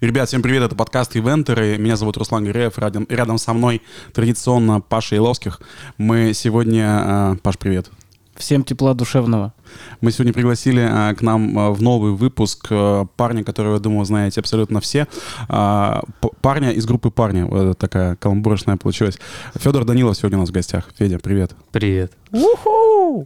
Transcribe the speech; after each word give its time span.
Ребят, 0.00 0.28
всем 0.28 0.42
привет, 0.42 0.62
это 0.62 0.76
подкаст 0.76 1.16
«Ивентеры». 1.16 1.78
Меня 1.78 1.96
зовут 1.96 2.16
Руслан 2.16 2.44
Гореев, 2.44 2.78
рядом, 2.78 3.06
рядом 3.08 3.38
со 3.38 3.52
мной 3.52 3.82
традиционно 4.12 4.80
Паша 4.80 5.16
Иловских. 5.16 5.60
Мы 5.96 6.32
сегодня... 6.34 7.34
Э, 7.34 7.36
Паш, 7.42 7.58
привет. 7.58 7.90
Всем 8.38 8.62
тепла 8.62 8.94
душевного. 8.94 9.52
Мы 10.00 10.12
сегодня 10.12 10.32
пригласили 10.32 10.80
а, 10.80 11.12
к 11.14 11.22
нам 11.22 11.58
а, 11.58 11.70
в 11.70 11.82
новый 11.82 12.12
выпуск 12.12 12.68
а, 12.70 13.04
парня, 13.16 13.42
которого, 13.42 13.74
я 13.74 13.80
думаю, 13.80 14.04
знаете 14.04 14.40
абсолютно 14.40 14.80
все. 14.80 15.08
Парня 15.48 16.70
из 16.70 16.86
группы 16.86 17.10
«Парни». 17.10 17.42
Вот 17.42 17.78
такая 17.78 18.14
каламбурочная 18.16 18.76
получилась. 18.76 19.18
Федор 19.56 19.84
Данилов 19.84 20.16
сегодня 20.16 20.38
у 20.38 20.42
нас 20.42 20.50
в 20.50 20.52
гостях. 20.52 20.88
Федя, 20.96 21.18
привет. 21.18 21.52
Привет. 21.72 22.12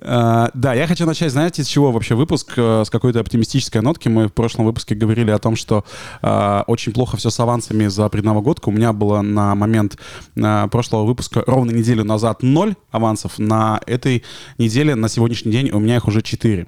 А, 0.03 0.51
да, 0.55 0.75
я 0.75 0.87
хочу 0.87 1.05
начать, 1.07 1.31
знаете, 1.31 1.63
с 1.63 1.67
чего 1.67 1.93
вообще 1.93 2.15
выпуск? 2.15 2.53
С 2.57 2.89
какой-то 2.89 3.21
оптимистической 3.21 3.83
нотки. 3.83 4.09
Мы 4.09 4.29
в 4.29 4.33
прошлом 4.33 4.65
выпуске 4.65 4.95
говорили 4.95 5.31
о 5.31 5.39
том, 5.39 5.57
что 5.57 5.85
очень 6.23 6.93
плохо 6.93 7.19
все 7.19 7.31
с 7.31 7.39
авансами 7.39 7.87
за 7.87 8.09
предновогодку. 8.09 8.71
У 8.71 8.73
меня 8.73 8.93
было 8.93 9.21
на 9.21 9.55
момент 9.55 9.99
прошлого 10.35 11.05
выпуска 11.05 11.43
ровно 11.47 11.71
неделю 11.71 12.05
назад 12.05 12.43
ноль 12.43 12.75
авансов. 12.91 13.39
На 13.39 13.81
этой 13.87 14.25
неделе, 14.59 14.95
на 15.03 15.09
сегодняшний 15.09 15.53
день 15.53 15.71
у 15.71 15.81
меня 15.81 15.97
их 15.97 16.07
уже 16.07 16.23
4 16.23 16.67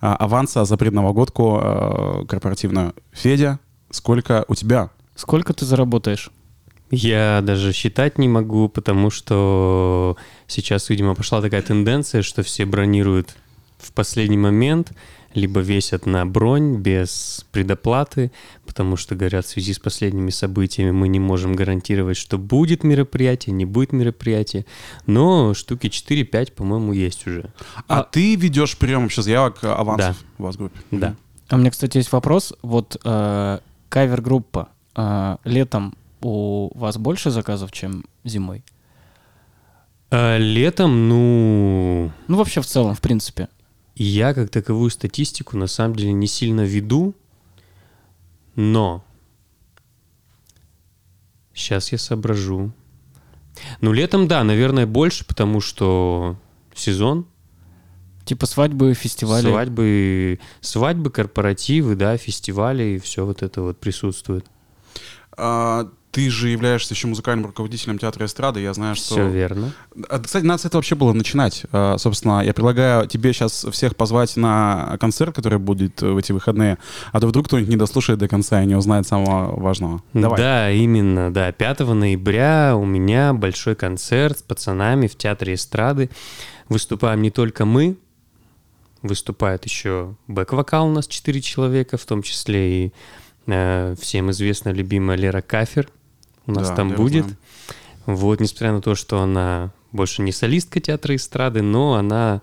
а, 0.00 0.16
аванса 0.16 0.64
за 0.64 0.76
предновогодку 0.76 1.58
а, 1.60 2.24
корпоративную. 2.26 2.94
Федя, 3.12 3.60
сколько 3.90 4.44
у 4.48 4.54
тебя? 4.54 4.90
Сколько 5.14 5.52
ты 5.52 5.64
заработаешь? 5.64 6.30
Я 6.90 7.40
даже 7.42 7.72
считать 7.72 8.18
не 8.18 8.28
могу, 8.28 8.68
потому 8.68 9.10
что 9.10 10.16
сейчас, 10.46 10.88
видимо, 10.88 11.14
пошла 11.14 11.42
такая 11.42 11.62
тенденция, 11.62 12.22
что 12.22 12.42
все 12.42 12.64
бронируют 12.64 13.36
в 13.78 13.92
последний 13.92 14.38
момент, 14.38 14.92
либо 15.36 15.60
весят 15.60 16.06
на 16.06 16.26
бронь 16.26 16.76
без 16.76 17.46
предоплаты, 17.52 18.32
потому 18.66 18.96
что, 18.96 19.14
говорят, 19.14 19.44
в 19.44 19.48
связи 19.50 19.74
с 19.74 19.78
последними 19.78 20.30
событиями 20.30 20.90
мы 20.90 21.08
не 21.08 21.20
можем 21.20 21.54
гарантировать, 21.54 22.16
что 22.16 22.38
будет 22.38 22.82
мероприятие, 22.82 23.52
не 23.54 23.66
будет 23.66 23.92
мероприятия. 23.92 24.64
Но 25.06 25.54
штуки 25.54 25.86
4-5, 25.86 26.52
по-моему, 26.52 26.92
есть 26.92 27.26
уже. 27.26 27.52
А, 27.86 28.00
а 28.00 28.02
ты 28.02 28.34
ведешь 28.34 28.76
прием 28.76 29.02
вообще 29.02 29.22
заявок 29.22 29.62
авансов 29.62 30.16
да. 30.18 30.26
у 30.38 30.42
вас 30.44 30.56
в 30.56 30.58
группе? 30.58 30.80
Да. 30.90 31.14
А 31.48 31.56
у 31.56 31.58
меня, 31.58 31.70
кстати, 31.70 31.98
есть 31.98 32.10
вопрос. 32.12 32.54
Вот 32.62 32.96
э, 33.04 33.58
кавер-группа 33.88 34.68
э, 34.96 35.36
летом 35.44 35.94
у 36.22 36.76
вас 36.76 36.96
больше 36.96 37.30
заказов, 37.30 37.72
чем 37.72 38.04
зимой? 38.24 38.64
А, 40.10 40.38
летом, 40.38 41.08
ну... 41.08 42.10
Ну, 42.26 42.36
вообще 42.36 42.60
в 42.62 42.66
целом, 42.66 42.94
в 42.94 43.00
принципе. 43.00 43.48
Я 43.96 44.34
как 44.34 44.50
таковую 44.50 44.90
статистику 44.90 45.56
на 45.56 45.66
самом 45.66 45.96
деле 45.96 46.12
не 46.12 46.26
сильно 46.26 46.60
веду, 46.60 47.14
но 48.54 49.02
сейчас 51.54 51.92
я 51.92 51.98
соображу. 51.98 52.72
Ну, 53.80 53.92
летом, 53.92 54.28
да, 54.28 54.44
наверное, 54.44 54.86
больше, 54.86 55.26
потому 55.26 55.62
что 55.62 56.36
сезон. 56.74 57.26
Типа 58.26 58.44
свадьбы, 58.44 58.92
фестивали. 58.92 59.46
Свадьбы, 59.46 60.40
свадьбы, 60.60 61.10
корпоративы, 61.10 61.94
да, 61.94 62.18
фестивали, 62.18 62.82
и 62.82 62.98
все 62.98 63.24
вот 63.24 63.42
это 63.42 63.62
вот 63.62 63.78
присутствует. 63.78 64.44
А, 65.38 65.88
ты 66.16 66.30
же 66.30 66.48
являешься 66.48 66.94
еще 66.94 67.08
музыкальным 67.08 67.44
руководителем 67.44 67.98
театра 67.98 68.24
эстрады, 68.24 68.62
я 68.62 68.72
знаю, 68.72 68.94
что... 68.94 69.16
Все 69.16 69.28
верно. 69.28 69.74
А, 70.08 70.18
кстати, 70.18 70.46
надо 70.46 70.62
с 70.62 70.64
этого 70.64 70.78
вообще 70.78 70.94
было 70.94 71.12
начинать. 71.12 71.66
А, 71.72 71.98
собственно, 71.98 72.42
я 72.42 72.54
предлагаю 72.54 73.06
тебе 73.06 73.34
сейчас 73.34 73.66
всех 73.70 73.96
позвать 73.96 74.34
на 74.34 74.96
концерт, 74.98 75.36
который 75.36 75.58
будет 75.58 76.00
в 76.00 76.16
эти 76.16 76.32
выходные, 76.32 76.78
а 77.12 77.20
то 77.20 77.26
вдруг 77.26 77.48
кто-нибудь 77.48 77.68
не 77.68 77.76
дослушает 77.76 78.18
до 78.18 78.28
конца 78.28 78.62
и 78.62 78.66
не 78.66 78.74
узнает 78.74 79.06
самого 79.06 79.60
важного. 79.60 80.02
Давай. 80.14 80.38
Да, 80.38 80.70
именно, 80.70 81.30
да. 81.30 81.52
5 81.52 81.80
ноября 81.80 82.76
у 82.76 82.86
меня 82.86 83.34
большой 83.34 83.74
концерт 83.74 84.38
с 84.38 84.42
пацанами 84.42 85.08
в 85.08 85.16
театре 85.16 85.52
эстрады. 85.52 86.08
Выступаем 86.70 87.20
не 87.20 87.30
только 87.30 87.66
мы, 87.66 87.98
выступает 89.02 89.66
еще 89.66 90.16
бэк-вокал 90.28 90.88
у 90.88 90.92
нас 90.92 91.06
4 91.08 91.42
человека, 91.42 91.98
в 91.98 92.06
том 92.06 92.22
числе 92.22 92.86
и 92.86 92.92
э, 93.48 93.94
всем 94.00 94.30
известная 94.30 94.72
любимая 94.72 95.18
Лера 95.18 95.42
Кафер, 95.42 95.90
у 96.46 96.52
нас 96.52 96.68
да, 96.68 96.76
там 96.76 96.90
будет. 96.90 97.24
Знаю. 97.24 97.38
Вот, 98.06 98.40
несмотря 98.40 98.72
на 98.72 98.80
то, 98.80 98.94
что 98.94 99.20
она 99.20 99.72
больше 99.92 100.22
не 100.22 100.32
солистка 100.32 100.80
театра 100.80 101.16
эстрады, 101.16 101.62
но 101.62 101.94
она 101.94 102.40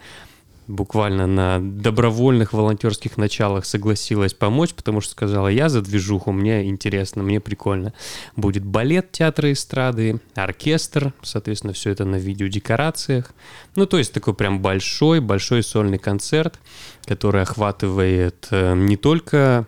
буквально 0.68 1.28
на 1.28 1.60
добровольных 1.60 2.54
волонтерских 2.54 3.18
началах 3.18 3.66
согласилась 3.66 4.34
помочь, 4.34 4.74
потому 4.74 5.02
что 5.02 5.12
сказала, 5.12 5.48
я 5.48 5.70
за 5.70 5.82
движуху, 5.82 6.32
мне 6.32 6.66
интересно, 6.66 7.24
мне 7.24 7.40
прикольно. 7.40 7.94
Будет 8.36 8.64
балет 8.64 9.12
театра 9.12 9.52
эстрады, 9.52 10.20
оркестр, 10.36 11.14
соответственно, 11.22 11.74
все 11.74 11.92
это 11.92 12.06
на 12.06 12.16
видеодекорациях. 12.16 13.34
Ну, 13.76 13.86
то 13.86 13.98
есть 13.98 14.14
такой 14.14 14.34
прям 14.34 14.62
большой, 14.62 15.20
большой 15.20 15.64
сольный 15.64 16.00
концерт, 16.00 16.60
который 17.06 17.42
охватывает 17.42 18.48
э, 18.52 18.74
не 18.76 18.98
только 18.98 19.68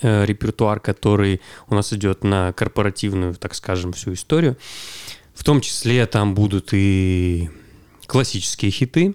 репертуар, 0.00 0.80
который 0.80 1.40
у 1.68 1.74
нас 1.74 1.92
идет 1.92 2.24
на 2.24 2.52
корпоративную, 2.52 3.34
так 3.34 3.54
скажем, 3.54 3.92
всю 3.92 4.12
историю. 4.12 4.56
В 5.34 5.44
том 5.44 5.60
числе 5.60 6.06
там 6.06 6.34
будут 6.34 6.70
и 6.72 7.50
классические 8.06 8.70
хиты, 8.70 9.14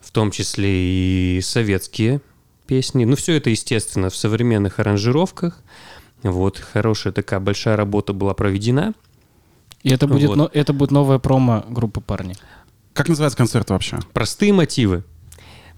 в 0.00 0.10
том 0.10 0.30
числе 0.30 1.36
и 1.36 1.40
советские 1.42 2.20
песни. 2.66 3.04
Ну, 3.04 3.16
все 3.16 3.34
это, 3.34 3.50
естественно, 3.50 4.10
в 4.10 4.16
современных 4.16 4.78
аранжировках. 4.78 5.62
Вот, 6.22 6.58
хорошая 6.58 7.12
такая 7.12 7.40
большая 7.40 7.76
работа 7.76 8.12
была 8.12 8.34
проведена. 8.34 8.94
И 9.82 9.90
это 9.90 10.06
будет, 10.06 10.28
вот. 10.28 10.36
но, 10.36 10.50
это 10.52 10.72
будет 10.72 10.90
новая 10.90 11.18
промо 11.18 11.64
группы 11.68 12.00
«Парни». 12.00 12.34
Как 12.92 13.08
называется 13.08 13.38
концерт 13.38 13.70
вообще? 13.70 13.98
«Простые 14.12 14.52
мотивы». 14.52 15.04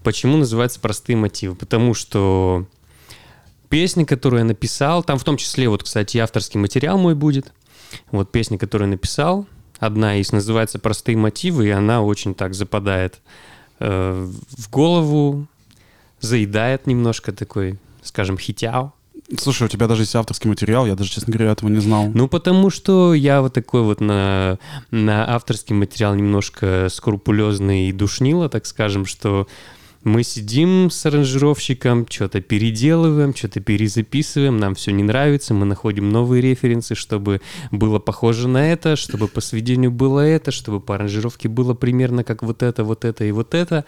Почему 0.03 0.37
называется 0.37 0.79
«Простые 0.79 1.15
мотивы»? 1.15 1.55
Потому 1.55 1.93
что 1.93 2.65
песни, 3.71 4.03
которую 4.03 4.41
я 4.41 4.45
написал, 4.45 5.01
там 5.01 5.17
в 5.17 5.23
том 5.23 5.37
числе, 5.37 5.67
вот, 5.69 5.83
кстати, 5.83 6.17
авторский 6.17 6.59
материал 6.59 6.97
мой 6.99 7.15
будет. 7.15 7.53
Вот 8.11 8.31
песня, 8.31 8.57
которую 8.57 8.89
я 8.89 8.91
написал, 8.91 9.47
одна 9.79 10.17
из 10.17 10.31
называется 10.31 10.77
«Простые 10.77 11.17
мотивы», 11.17 11.67
и 11.67 11.71
она 11.71 12.03
очень 12.03 12.35
так 12.35 12.53
западает 12.53 13.21
э, 13.79 14.27
в 14.57 14.69
голову, 14.69 15.47
заедает 16.19 16.85
немножко 16.85 17.31
такой, 17.31 17.79
скажем, 18.03 18.37
хитяу. 18.37 18.93
Слушай, 19.37 19.63
у 19.63 19.69
тебя 19.69 19.87
даже 19.87 20.01
есть 20.01 20.15
авторский 20.15 20.49
материал, 20.49 20.85
я 20.85 20.95
даже, 20.95 21.09
честно 21.09 21.31
говоря, 21.31 21.51
этого 21.51 21.69
не 21.69 21.79
знал. 21.79 22.11
Ну, 22.13 22.27
потому 22.27 22.69
что 22.69 23.13
я 23.13 23.41
вот 23.41 23.53
такой 23.53 23.83
вот 23.83 24.01
на, 24.01 24.59
на 24.91 25.33
авторский 25.33 25.73
материал 25.73 26.13
немножко 26.13 26.87
скрупулезный 26.89 27.87
и 27.87 27.93
душнило, 27.93 28.49
так 28.49 28.65
скажем, 28.65 29.05
что 29.05 29.47
мы 30.03 30.23
сидим 30.23 30.89
с 30.89 31.05
аранжировщиком, 31.05 32.07
что-то 32.09 32.41
переделываем, 32.41 33.35
что-то 33.35 33.59
перезаписываем, 33.59 34.57
нам 34.57 34.73
все 34.73 34.91
не 34.91 35.03
нравится, 35.03 35.53
мы 35.53 35.65
находим 35.65 36.09
новые 36.09 36.41
референсы, 36.41 36.95
чтобы 36.95 37.41
было 37.69 37.99
похоже 37.99 38.47
на 38.47 38.71
это, 38.71 38.95
чтобы 38.95 39.27
по 39.27 39.41
сведению 39.41 39.91
было 39.91 40.21
это, 40.21 40.51
чтобы 40.51 40.79
по 40.79 40.95
аранжировке 40.95 41.49
было 41.49 41.73
примерно 41.73 42.23
как 42.23 42.41
вот 42.41 42.63
это, 42.63 42.83
вот 42.83 43.05
это 43.05 43.25
и 43.25 43.31
вот 43.31 43.53
это. 43.53 43.85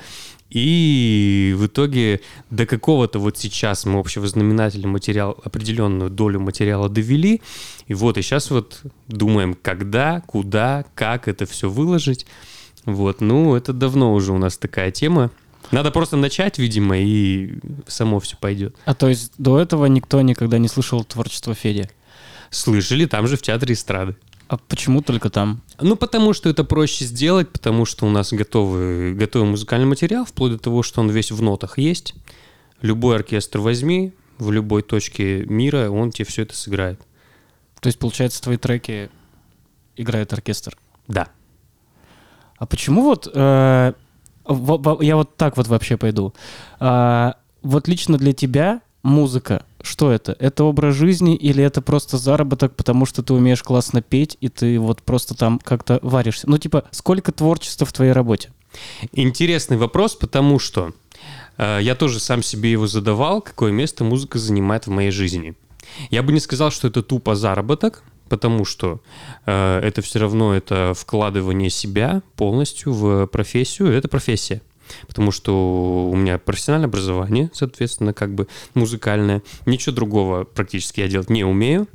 И 0.51 1.55
в 1.57 1.65
итоге 1.65 2.21
до 2.51 2.67
какого-то 2.67 3.17
вот 3.17 3.39
сейчас 3.39 3.85
мы 3.85 3.99
общего 3.99 4.27
знаменателя 4.27 4.87
материал, 4.87 5.35
определенную 5.43 6.11
долю 6.11 6.39
материала 6.39 6.89
довели. 6.89 7.41
И 7.87 7.95
вот, 7.95 8.19
и 8.19 8.21
сейчас 8.21 8.51
вот 8.51 8.81
думаем, 9.07 9.57
когда, 9.59 10.21
куда, 10.21 10.85
как 10.93 11.27
это 11.27 11.47
все 11.47 11.71
выложить. 11.71 12.27
Вот, 12.85 13.19
ну, 13.19 13.55
это 13.55 13.73
давно 13.73 14.13
уже 14.13 14.31
у 14.31 14.37
нас 14.37 14.57
такая 14.57 14.91
тема. 14.91 15.31
Надо 15.73 15.89
просто 15.89 16.17
начать, 16.17 16.59
видимо, 16.59 16.99
и 16.99 17.55
само 17.87 18.19
все 18.19 18.37
пойдет. 18.37 18.75
А 18.85 18.93
то 18.93 19.09
есть 19.09 19.31
до 19.39 19.59
этого 19.59 19.87
никто 19.87 20.21
никогда 20.21 20.59
не 20.59 20.67
слышал 20.67 21.03
творчество 21.03 21.55
Феди? 21.55 21.89
Слышали, 22.51 23.07
там 23.07 23.25
же 23.25 23.37
в 23.37 23.41
театре 23.41 23.73
эстрады. 23.73 24.15
А 24.49 24.57
почему 24.57 25.01
только 25.01 25.31
там? 25.31 25.63
Ну, 25.81 25.95
потому 25.95 26.33
что 26.33 26.47
это 26.47 26.63
проще 26.63 27.05
сделать, 27.05 27.49
потому 27.49 27.85
что 27.85 28.05
у 28.05 28.11
нас 28.11 28.31
готовый, 28.31 29.15
готовый 29.15 29.49
музыкальный 29.49 29.87
материал, 29.87 30.25
вплоть 30.25 30.51
до 30.51 30.59
того, 30.59 30.83
что 30.83 31.01
он 31.01 31.09
весь 31.09 31.31
в 31.31 31.41
нотах 31.41 31.79
есть. 31.79 32.13
Любой 32.83 33.15
оркестр 33.15 33.57
возьми, 33.57 34.13
в 34.37 34.51
любой 34.51 34.83
точке 34.83 35.43
мира 35.47 35.89
он 35.89 36.11
тебе 36.11 36.25
все 36.25 36.43
это 36.43 36.55
сыграет. 36.55 37.01
То 37.79 37.87
есть, 37.87 37.97
получается, 37.97 38.43
твои 38.43 38.57
треки 38.57 39.09
играет 39.95 40.33
оркестр? 40.33 40.77
Да. 41.07 41.29
А 42.57 42.67
почему 42.67 43.01
вот 43.01 43.27
э, 43.33 43.93
я 44.47 45.15
вот 45.15 45.35
так 45.37 45.57
вот 45.57 45.67
вообще 45.67 45.97
пойду. 45.97 46.33
А, 46.79 47.35
вот 47.61 47.87
лично 47.87 48.17
для 48.17 48.33
тебя 48.33 48.81
музыка, 49.03 49.65
что 49.81 50.11
это? 50.11 50.35
Это 50.39 50.63
образ 50.63 50.95
жизни 50.95 51.35
или 51.35 51.63
это 51.63 51.81
просто 51.81 52.17
заработок, 52.17 52.75
потому 52.75 53.05
что 53.05 53.21
ты 53.21 53.33
умеешь 53.33 53.63
классно 53.63 54.01
петь, 54.01 54.37
и 54.41 54.49
ты 54.49 54.79
вот 54.79 55.01
просто 55.01 55.35
там 55.35 55.59
как-то 55.59 55.99
варишься? 56.01 56.49
Ну, 56.49 56.57
типа, 56.57 56.85
сколько 56.91 57.31
творчества 57.31 57.85
в 57.85 57.93
твоей 57.93 58.13
работе? 58.13 58.49
Интересный 59.11 59.77
вопрос, 59.77 60.15
потому 60.15 60.57
что 60.57 60.93
э, 61.57 61.79
я 61.81 61.95
тоже 61.95 62.19
сам 62.19 62.41
себе 62.41 62.71
его 62.71 62.87
задавал, 62.87 63.41
какое 63.41 63.71
место 63.71 64.03
музыка 64.03 64.39
занимает 64.39 64.87
в 64.87 64.89
моей 64.89 65.11
жизни. 65.11 65.53
Я 66.09 66.23
бы 66.23 66.31
не 66.31 66.39
сказал, 66.39 66.71
что 66.71 66.87
это 66.87 67.03
тупо 67.03 67.35
заработок, 67.35 68.03
потому 68.29 68.65
что 68.65 69.01
э, 69.45 69.79
это 69.83 70.01
все 70.01 70.19
равно 70.19 70.53
это 70.53 70.93
вкладывание 70.95 71.69
себя 71.69 72.21
полностью 72.35 72.93
в 72.93 73.27
профессию. 73.27 73.89
Это 73.89 74.07
профессия. 74.07 74.61
Потому 75.07 75.31
что 75.31 76.09
у 76.11 76.15
меня 76.15 76.37
профессиональное 76.37 76.87
образование, 76.89 77.49
соответственно, 77.53 78.13
как 78.13 78.33
бы 78.35 78.47
музыкальное. 78.73 79.41
Ничего 79.65 79.95
другого 79.95 80.43
практически 80.43 80.99
я 80.99 81.07
делать 81.07 81.29
не 81.29 81.43
умею. 81.43 81.87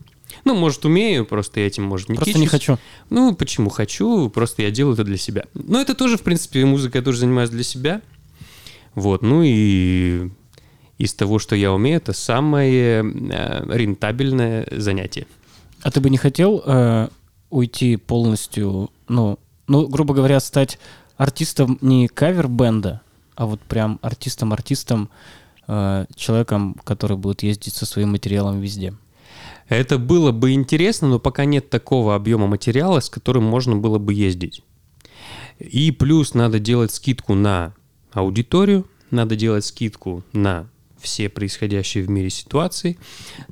Ну, 0.44 0.54
может, 0.54 0.84
умею, 0.84 1.25
просто 1.25 1.60
я 1.60 1.66
этим, 1.66 1.84
может, 1.84 2.08
не 2.08 2.16
Просто 2.16 2.38
не 2.38 2.46
кичусь. 2.46 2.50
хочу. 2.50 2.78
Ну, 3.10 3.34
почему 3.34 3.70
хочу, 3.70 4.28
просто 4.30 4.62
я 4.62 4.70
делаю 4.70 4.94
это 4.94 5.04
для 5.04 5.16
себя. 5.16 5.44
Но 5.54 5.80
это 5.80 5.94
тоже, 5.94 6.16
в 6.16 6.22
принципе, 6.22 6.64
музыкой 6.64 7.00
я 7.00 7.04
тоже 7.04 7.19
занимаюсь 7.19 7.50
для 7.50 7.62
себя. 7.62 8.02
Вот, 8.94 9.22
ну 9.22 9.42
и 9.44 10.30
из 10.98 11.14
того, 11.14 11.38
что 11.38 11.54
я 11.56 11.72
умею, 11.72 11.98
это 11.98 12.12
самое 12.12 13.02
э, 13.02 13.64
рентабельное 13.69 14.66
занятие. 14.70 15.26
А 15.82 15.90
ты 15.90 16.00
бы 16.00 16.10
не 16.10 16.16
хотел 16.16 16.62
э, 16.64 17.08
уйти 17.50 17.96
полностью, 17.96 18.90
ну, 19.08 19.38
ну, 19.66 19.86
грубо 19.86 20.14
говоря, 20.14 20.40
стать 20.40 20.78
артистом 21.16 21.78
не 21.80 22.08
кавер-бенда, 22.08 23.00
а 23.36 23.46
вот 23.46 23.60
прям 23.60 23.98
артистом-артистом, 24.02 25.10
э, 25.66 26.06
человеком, 26.14 26.76
который 26.84 27.16
будет 27.16 27.42
ездить 27.42 27.75
со 27.75 27.86
своим 27.86 28.10
материалом 28.10 28.60
везде? 28.60 28.94
Это 29.69 29.98
было 29.98 30.32
бы 30.32 30.52
интересно, 30.52 31.08
но 31.08 31.19
пока 31.19 31.44
нет 31.44 31.69
такого 31.69 32.14
объема 32.14 32.46
материала, 32.46 33.00
с 33.00 33.10
которым 33.10 33.44
можно 33.44 33.76
было 33.76 33.98
бы 33.98 34.14
ездить. 34.14 34.62
И 35.58 35.90
плюс 35.90 36.34
надо 36.34 36.58
делать 36.58 36.92
скидку 36.92 37.34
на 37.34 37.75
аудиторию, 38.12 38.86
надо 39.10 39.36
делать 39.36 39.64
скидку 39.64 40.25
на 40.32 40.69
все 41.00 41.29
происходящие 41.29 42.05
в 42.05 42.11
мире 42.11 42.31
ситуации, 42.31 42.99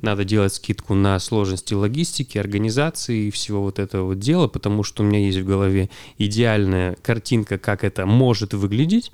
надо 0.01 0.23
делать 0.23 0.53
скидку 0.53 0.93
на 0.93 1.19
сложности 1.19 1.73
логистики, 1.73 2.37
организации 2.37 3.27
и 3.27 3.31
всего 3.31 3.61
вот 3.61 3.79
этого 3.79 4.07
вот 4.07 4.19
дела, 4.19 4.47
потому 4.47 4.83
что 4.83 5.03
у 5.03 5.05
меня 5.05 5.19
есть 5.19 5.37
в 5.39 5.45
голове 5.45 5.89
идеальная 6.17 6.95
картинка, 7.01 7.57
как 7.57 7.83
это 7.83 8.05
может 8.05 8.53
выглядеть, 8.53 9.11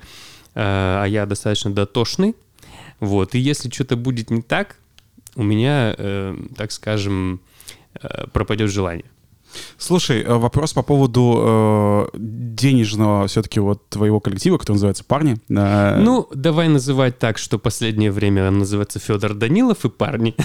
э, 0.56 0.62
а 0.64 1.06
я 1.06 1.26
достаточно 1.26 1.74
дотошный. 1.74 2.36
Вот, 3.00 3.36
и 3.36 3.40
если 3.40 3.70
что-то 3.70 3.98
будет 3.98 4.30
не 4.30 4.42
так, 4.42 4.78
у 5.36 5.44
меня, 5.44 5.96
э, 5.98 6.38
так 6.56 6.72
скажем, 6.72 7.42
э, 8.02 8.28
пропадет 8.32 8.72
желание. 8.72 9.06
Слушай, 9.78 10.22
э, 10.24 10.34
вопрос 10.34 10.74
по 10.74 10.82
поводу 10.82 12.10
э, 12.14 12.18
денежного 12.18 13.28
все-таки 13.28 13.60
вот 13.60 13.88
твоего 13.90 14.20
коллектива, 14.20 14.58
который 14.58 14.76
называется 14.76 15.04
«Парни». 15.04 15.38
Э, 15.50 15.98
Ну, 16.00 16.28
давай 16.34 16.68
называть 16.68 17.20
так, 17.20 17.38
что 17.38 17.60
последнее 17.60 18.12
время 18.12 18.48
он 18.48 18.60
называется 18.60 19.00
Федор 19.00 19.34
Данилов 19.34 19.86
и 19.86 19.90
парни. 19.90 20.36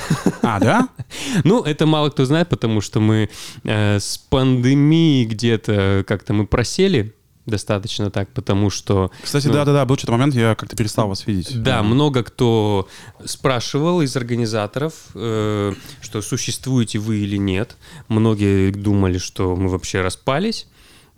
А, 0.42 0.60
да? 0.60 0.88
Ну, 1.44 1.62
это 1.62 1.86
мало 1.86 2.10
кто 2.10 2.24
знает, 2.24 2.48
потому 2.48 2.80
что 2.80 3.00
мы 3.00 3.30
э, 3.64 3.98
с 3.98 4.18
пандемией 4.18 5.24
где-то 5.26 6.04
как-то 6.06 6.32
мы 6.32 6.46
просели 6.46 7.14
достаточно 7.48 8.10
так, 8.10 8.28
потому 8.30 8.70
что... 8.70 9.10
Кстати, 9.22 9.46
ну, 9.46 9.54
да-да-да, 9.54 9.84
был 9.84 9.96
что-то 9.96 10.12
момент, 10.12 10.34
я 10.34 10.54
как-то 10.54 10.76
перестал 10.76 11.08
вас 11.08 11.26
видеть. 11.26 11.62
Да, 11.62 11.82
много 11.82 12.22
кто 12.22 12.88
спрашивал 13.24 14.02
из 14.02 14.16
организаторов, 14.16 14.94
э, 15.14 15.74
что 16.00 16.22
существуете 16.22 16.98
вы 16.98 17.18
или 17.18 17.36
нет. 17.36 17.76
Многие 18.08 18.70
думали, 18.70 19.18
что 19.18 19.56
мы 19.56 19.68
вообще 19.68 20.02
распались. 20.02 20.66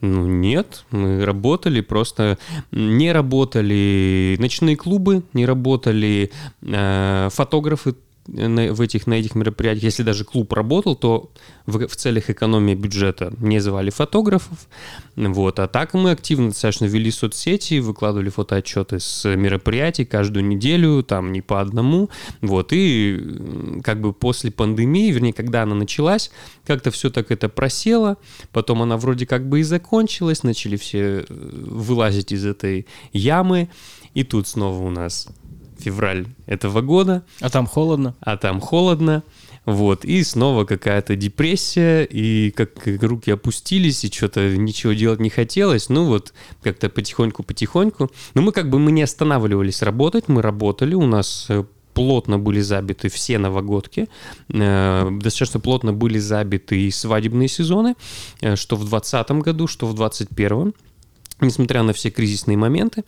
Ну 0.00 0.26
нет, 0.26 0.84
мы 0.90 1.26
работали, 1.26 1.82
просто 1.82 2.38
не 2.72 3.12
работали 3.12 4.36
ночные 4.38 4.74
клубы, 4.74 5.24
не 5.34 5.44
работали 5.44 6.30
э, 6.62 7.28
фотографы 7.30 7.94
на, 8.26 8.72
в 8.72 8.80
этих, 8.80 9.06
на 9.06 9.14
этих 9.14 9.34
мероприятиях. 9.34 9.84
Если 9.84 10.02
даже 10.02 10.24
клуб 10.24 10.52
работал, 10.52 10.94
то 10.94 11.30
в, 11.66 11.86
в 11.86 11.96
целях 11.96 12.30
экономии 12.30 12.74
бюджета 12.74 13.32
не 13.38 13.60
звали 13.60 13.90
фотографов. 13.90 14.68
Вот. 15.16 15.58
А 15.58 15.68
так 15.68 15.94
мы 15.94 16.10
активно 16.10 16.48
достаточно 16.48 16.86
вели 16.86 17.10
соцсети, 17.10 17.78
выкладывали 17.78 18.28
фотоотчеты 18.28 19.00
с 19.00 19.28
мероприятий 19.34 20.04
каждую 20.04 20.44
неделю, 20.46 21.02
там 21.02 21.32
не 21.32 21.40
по 21.40 21.60
одному. 21.60 22.10
Вот. 22.40 22.72
И 22.72 23.80
как 23.82 24.00
бы 24.00 24.12
после 24.12 24.50
пандемии, 24.50 25.10
вернее, 25.10 25.32
когда 25.32 25.62
она 25.62 25.74
началась, 25.74 26.30
как-то 26.66 26.90
все 26.90 27.10
так 27.10 27.30
это 27.30 27.48
просело. 27.48 28.16
Потом 28.52 28.82
она 28.82 28.96
вроде 28.96 29.26
как 29.26 29.48
бы 29.48 29.60
и 29.60 29.62
закончилась, 29.62 30.42
начали 30.42 30.76
все 30.76 31.20
э, 31.20 31.24
вылазить 31.28 32.32
из 32.32 32.44
этой 32.44 32.86
ямы. 33.12 33.70
И 34.14 34.24
тут 34.24 34.48
снова 34.48 34.82
у 34.82 34.90
нас 34.90 35.28
февраль 35.80 36.26
этого 36.46 36.80
года 36.80 37.24
А 37.40 37.50
там 37.50 37.66
холодно. 37.66 38.14
а 38.20 38.36
там 38.36 38.60
холодно, 38.60 39.22
вот, 39.66 40.04
и 40.04 40.24
снова 40.24 40.64
какая-то 40.64 41.16
депрессия, 41.16 42.04
и 42.04 42.50
как 42.50 42.70
руки 43.02 43.30
опустились, 43.30 44.04
и 44.04 44.10
что-то 44.10 44.56
ничего 44.56 44.94
делать 44.94 45.20
не 45.20 45.28
хотелось, 45.28 45.88
ну 45.90 46.06
вот, 46.06 46.32
как-то 46.62 46.88
потихоньку-потихоньку. 46.88 48.10
Но 48.34 48.42
мы 48.42 48.52
как 48.52 48.70
бы 48.70 48.78
мы 48.78 48.90
не 48.90 49.02
останавливались 49.02 49.82
работать, 49.82 50.28
мы 50.28 50.40
работали, 50.40 50.94
у 50.94 51.06
нас 51.06 51.46
э, 51.50 51.64
плотно 51.92 52.38
были 52.38 52.60
забиты 52.60 53.10
все 53.10 53.38
новогодки, 53.38 54.08
э, 54.48 55.08
достаточно 55.10 55.60
плотно 55.60 55.92
были 55.92 56.18
забиты 56.18 56.80
и 56.80 56.90
свадебные 56.90 57.48
сезоны, 57.48 57.96
э, 58.40 58.56
что 58.56 58.76
в 58.76 58.88
2020 58.88 59.30
году, 59.42 59.66
что 59.66 59.86
в 59.86 59.94
2021. 59.94 60.72
Несмотря 61.42 61.82
на 61.82 61.94
все 61.94 62.10
кризисные 62.10 62.58
моменты, 62.58 63.02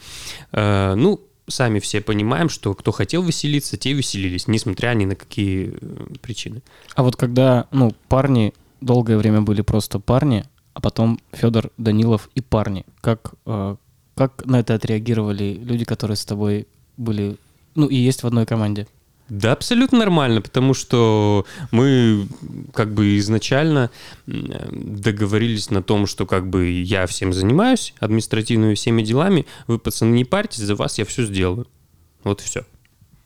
ну, 0.52 1.20
сами 1.52 1.78
все 1.78 2.00
понимаем, 2.00 2.49
что 2.49 2.75
кто 2.75 2.93
хотел 2.93 3.22
веселиться, 3.22 3.76
те 3.76 3.93
веселились, 3.93 4.49
несмотря 4.49 4.94
ни 4.94 5.04
на 5.04 5.14
какие 5.14 5.75
э, 5.81 6.14
причины. 6.20 6.62
А 6.94 7.02
вот 7.02 7.16
когда, 7.16 7.66
ну, 7.70 7.93
парни 8.08 8.52
долгое 8.81 9.16
время 9.16 9.43
были 9.43 9.62
просто 9.62 9.99
парни, 9.99 10.44
а 10.75 10.81
потом 10.81 11.20
Федор 11.32 11.70
Данилов 11.76 12.31
и 12.34 12.40
парни, 12.40 12.84
как, 13.00 13.34
э, 13.46 13.76
как 14.14 14.44
на 14.46 14.60
это 14.60 14.75
отреагировали 14.75 15.60
люди, 15.62 15.84
которые 15.84 16.16
с 16.16 16.25
тобой 16.25 16.66
были, 16.96 17.37
ну, 17.75 17.87
и 17.87 17.96
есть 17.96 18.22
в 18.22 18.26
одной 18.26 18.46
команде? 18.46 18.87
Да, 19.28 19.52
абсолютно 19.52 19.98
нормально, 19.98 20.42
потому 20.42 20.74
что 20.74 21.46
мы 21.70 22.26
как 22.74 22.92
бы 22.92 23.16
изначально 23.19 23.90
договорились 24.26 25.70
на 25.70 25.82
том, 25.82 26.06
что 26.06 26.26
как 26.26 26.48
бы 26.48 26.69
я 26.70 27.06
всем 27.06 27.32
занимаюсь, 27.32 27.94
административными 27.98 28.74
всеми 28.74 29.02
делами, 29.02 29.46
вы, 29.66 29.78
пацаны, 29.78 30.12
не 30.14 30.24
парьтесь, 30.24 30.58
за 30.58 30.74
вас 30.74 30.98
я 30.98 31.04
все 31.04 31.24
сделаю. 31.24 31.66
Вот 32.24 32.40
и 32.42 32.44
все. 32.44 32.64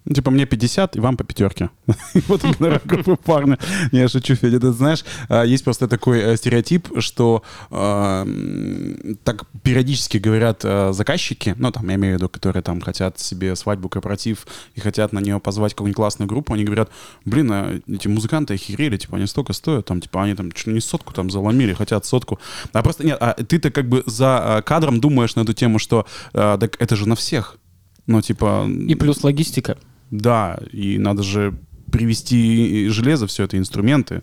Ну, 0.07 0.15
Типа 0.15 0.31
мне 0.31 0.47
50, 0.47 0.97
и 0.97 1.01
вам 1.01 1.17
по 1.17 1.25
пятерке. 1.25 1.71
Вот 2.29 2.43
группы 2.85 3.17
парня. 3.17 3.59
Не, 3.93 4.01
Я 4.01 4.09
шучу, 4.09 4.37
Федя. 4.37 4.61
Ты 4.61 4.71
знаешь, 4.71 5.05
а, 5.29 5.43
есть 5.43 5.65
просто 5.65 5.89
такой 5.89 6.21
э, 6.21 6.37
стереотип, 6.37 6.89
что 7.01 7.43
так 7.69 9.47
периодически 9.63 10.19
говорят 10.19 10.61
а, 10.65 10.93
заказчики, 10.93 11.55
ну, 11.59 11.73
там, 11.73 11.89
я 11.89 11.97
имею 11.97 12.15
в 12.15 12.19
виду, 12.19 12.29
которые 12.29 12.63
там 12.63 12.81
хотят 12.81 13.19
себе 13.19 13.57
свадьбу, 13.57 13.89
корпоратив, 13.89 14.47
и 14.75 14.81
хотят 14.81 15.13
на 15.13 15.19
нее 15.19 15.41
позвать 15.41 15.73
какую-нибудь 15.73 15.97
классную 15.97 16.29
группу, 16.29 16.55
они 16.55 16.65
говорят, 16.65 16.91
блин, 17.25 17.51
а 17.53 17.81
эти 17.89 18.07
музыканты 18.07 18.55
охерели, 18.55 18.97
типа, 18.97 19.17
они 19.17 19.27
столько 19.27 19.53
стоят, 19.53 19.87
там, 19.87 20.01
типа, 20.01 20.23
они 20.23 20.35
там 20.35 20.53
чуть 20.53 20.69
не 20.69 20.81
сотку 20.81 21.13
там 21.13 21.31
заломили, 21.31 21.73
хотят 21.73 22.07
сотку. 22.07 22.39
А 22.73 22.83
просто 22.83 23.05
нет, 23.05 23.19
а 23.21 23.35
ты-то 23.35 23.71
как 23.73 23.89
бы 23.89 24.05
за 24.07 24.59
а, 24.59 24.63
кадром 24.63 25.01
думаешь 25.01 25.35
на 25.35 25.41
эту 25.41 25.53
тему, 25.53 25.79
что 25.79 26.07
так 26.33 26.77
это 26.81 26.97
же 26.97 27.09
на 27.09 27.17
всех. 27.17 27.59
Ну, 28.07 28.21
типа... 28.23 28.69
И 28.69 28.95
плюс 28.95 29.25
логистика. 29.25 29.79
Да, 30.11 30.59
и 30.73 30.99
надо 30.99 31.23
же 31.23 31.59
привезти 31.91 32.89
железо, 32.89 33.27
все 33.27 33.45
это 33.45 33.59
инструменты. 33.59 34.23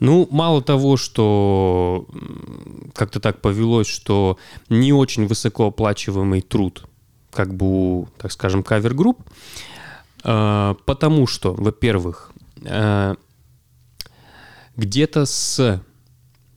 Ну, 0.00 0.26
мало 0.30 0.62
того, 0.62 0.96
что 0.96 2.06
как-то 2.94 3.20
так 3.20 3.42
повелось, 3.42 3.86
что 3.86 4.38
не 4.70 4.94
очень 4.94 5.26
высокооплачиваемый 5.26 6.40
труд, 6.40 6.84
как 7.30 7.54
бы 7.54 8.06
так 8.16 8.32
скажем, 8.32 8.62
кавер-групп, 8.62 9.20
э, 10.24 10.74
потому 10.86 11.26
что, 11.26 11.52
во-первых, 11.52 12.32
э, 12.64 13.14
где-то 14.76 15.26
с 15.26 15.82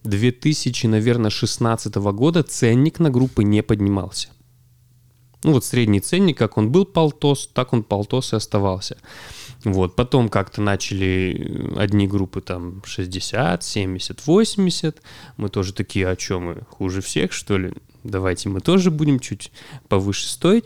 2000, 0.06 0.88
наверное, 0.88 1.30
16 1.30 1.96
года 2.14 2.44
ценник 2.44 3.00
на 3.00 3.10
группы 3.10 3.44
не 3.44 3.62
поднимался. 3.62 4.30
Ну 5.44 5.54
вот 5.54 5.66
средний 5.66 6.00
ценник, 6.00 6.38
как 6.38 6.58
он 6.58 6.72
был 6.72 6.86
полтос, 6.86 7.50
так 7.54 7.74
он 7.74 7.84
полтос 7.84 8.34
и 8.34 8.38
оставался. 8.38 8.98
Вот, 9.64 9.96
потом 9.96 10.28
как-то 10.28 10.62
начали 10.62 11.72
одни 11.78 12.08
группы 12.08 12.42
там 12.42 12.84
60, 12.86 13.64
70, 13.64 14.26
80. 14.26 15.02
Мы 15.38 15.50
тоже 15.50 15.74
такие, 15.74 16.08
а 16.08 16.20
что 16.20 16.40
мы, 16.40 16.62
хуже 16.70 17.02
всех, 17.02 17.32
что 17.32 17.58
ли? 17.58 17.74
Давайте 18.04 18.50
мы 18.50 18.60
тоже 18.60 18.92
будем 18.92 19.20
чуть 19.20 19.52
повыше 19.88 20.28
стоить. 20.28 20.66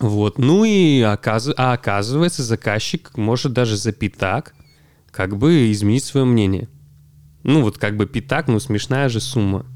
Вот, 0.00 0.38
ну 0.38 0.64
и 0.64 1.02
оказ... 1.02 1.50
а 1.56 1.72
оказывается, 1.72 2.42
заказчик 2.42 3.16
может 3.16 3.52
даже 3.52 3.76
за 3.76 3.92
пятак 3.92 4.54
как 5.10 5.36
бы 5.36 5.70
изменить 5.70 6.04
свое 6.04 6.24
мнение. 6.26 6.68
Ну 7.42 7.62
вот 7.62 7.78
как 7.78 7.96
бы 7.96 8.06
пятак, 8.06 8.48
ну 8.48 8.58
смешная 8.60 9.08
же 9.08 9.20
сумма. 9.20 9.66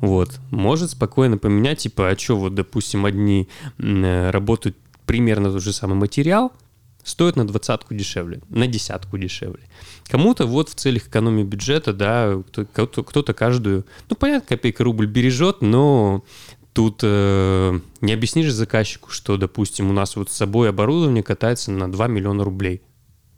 Вот. 0.00 0.40
Может 0.50 0.90
спокойно 0.90 1.38
поменять, 1.38 1.80
типа, 1.80 2.08
а 2.08 2.18
что, 2.18 2.36
вот, 2.36 2.54
допустим, 2.54 3.04
одни 3.04 3.48
э, 3.78 4.30
работают 4.30 4.76
примерно 5.06 5.52
тот 5.52 5.62
же 5.62 5.72
самый 5.72 5.94
материал, 5.94 6.52
стоит 7.04 7.36
на 7.36 7.46
двадцатку 7.46 7.94
дешевле, 7.94 8.40
на 8.48 8.66
десятку 8.66 9.18
дешевле. 9.18 9.62
Кому-то 10.06 10.46
вот 10.46 10.68
в 10.68 10.74
целях 10.74 11.08
экономии 11.08 11.42
бюджета, 11.42 11.92
да, 11.92 12.42
кто-то, 12.52 13.02
кто-то 13.02 13.34
каждую, 13.34 13.86
ну, 14.08 14.16
понятно, 14.16 14.48
копейка 14.48 14.84
рубль 14.84 15.06
бережет, 15.06 15.60
но 15.60 16.24
тут 16.72 17.00
э, 17.02 17.80
не 18.00 18.12
объяснишь 18.12 18.52
заказчику, 18.52 19.10
что, 19.10 19.36
допустим, 19.36 19.90
у 19.90 19.92
нас 19.92 20.16
вот 20.16 20.30
с 20.30 20.34
собой 20.34 20.70
оборудование 20.70 21.22
катается 21.22 21.70
на 21.72 21.90
2 21.90 22.06
миллиона 22.06 22.44
рублей 22.44 22.82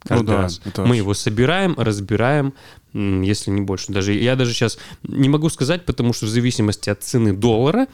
каждый 0.04 0.26
ну, 0.26 0.32
да, 0.32 0.42
раз. 0.42 0.60
Мы 0.76 0.96
его 0.96 1.14
собираем, 1.14 1.74
разбираем, 1.78 2.54
если 2.92 3.50
не 3.50 3.62
больше. 3.62 3.92
Даже 3.92 4.12
я 4.12 4.36
даже 4.36 4.52
сейчас 4.52 4.78
не 5.02 5.28
могу 5.28 5.48
сказать, 5.48 5.84
потому 5.84 6.12
что 6.12 6.26
в 6.26 6.28
зависимости 6.28 6.90
от 6.90 7.02
цены 7.02 7.32
доллара 7.32 7.86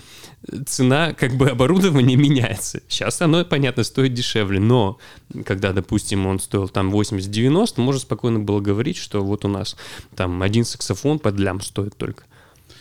цена 0.66 1.12
как 1.12 1.34
бы 1.34 1.50
оборудования 1.50 2.16
меняется. 2.16 2.80
Сейчас 2.88 3.20
оно, 3.20 3.44
понятно, 3.44 3.84
стоит 3.84 4.14
дешевле, 4.14 4.60
но 4.60 4.98
когда, 5.44 5.72
допустим, 5.72 6.26
он 6.26 6.40
стоил 6.40 6.68
там 6.68 6.92
80-90, 6.94 7.80
можно 7.80 8.00
спокойно 8.00 8.40
было 8.40 8.60
говорить, 8.60 8.96
что 8.96 9.22
вот 9.22 9.44
у 9.44 9.48
нас 9.48 9.76
там 10.16 10.42
один 10.42 10.64
саксофон 10.64 11.18
под 11.18 11.38
лям 11.38 11.60
стоит 11.60 11.96
только. 11.96 12.24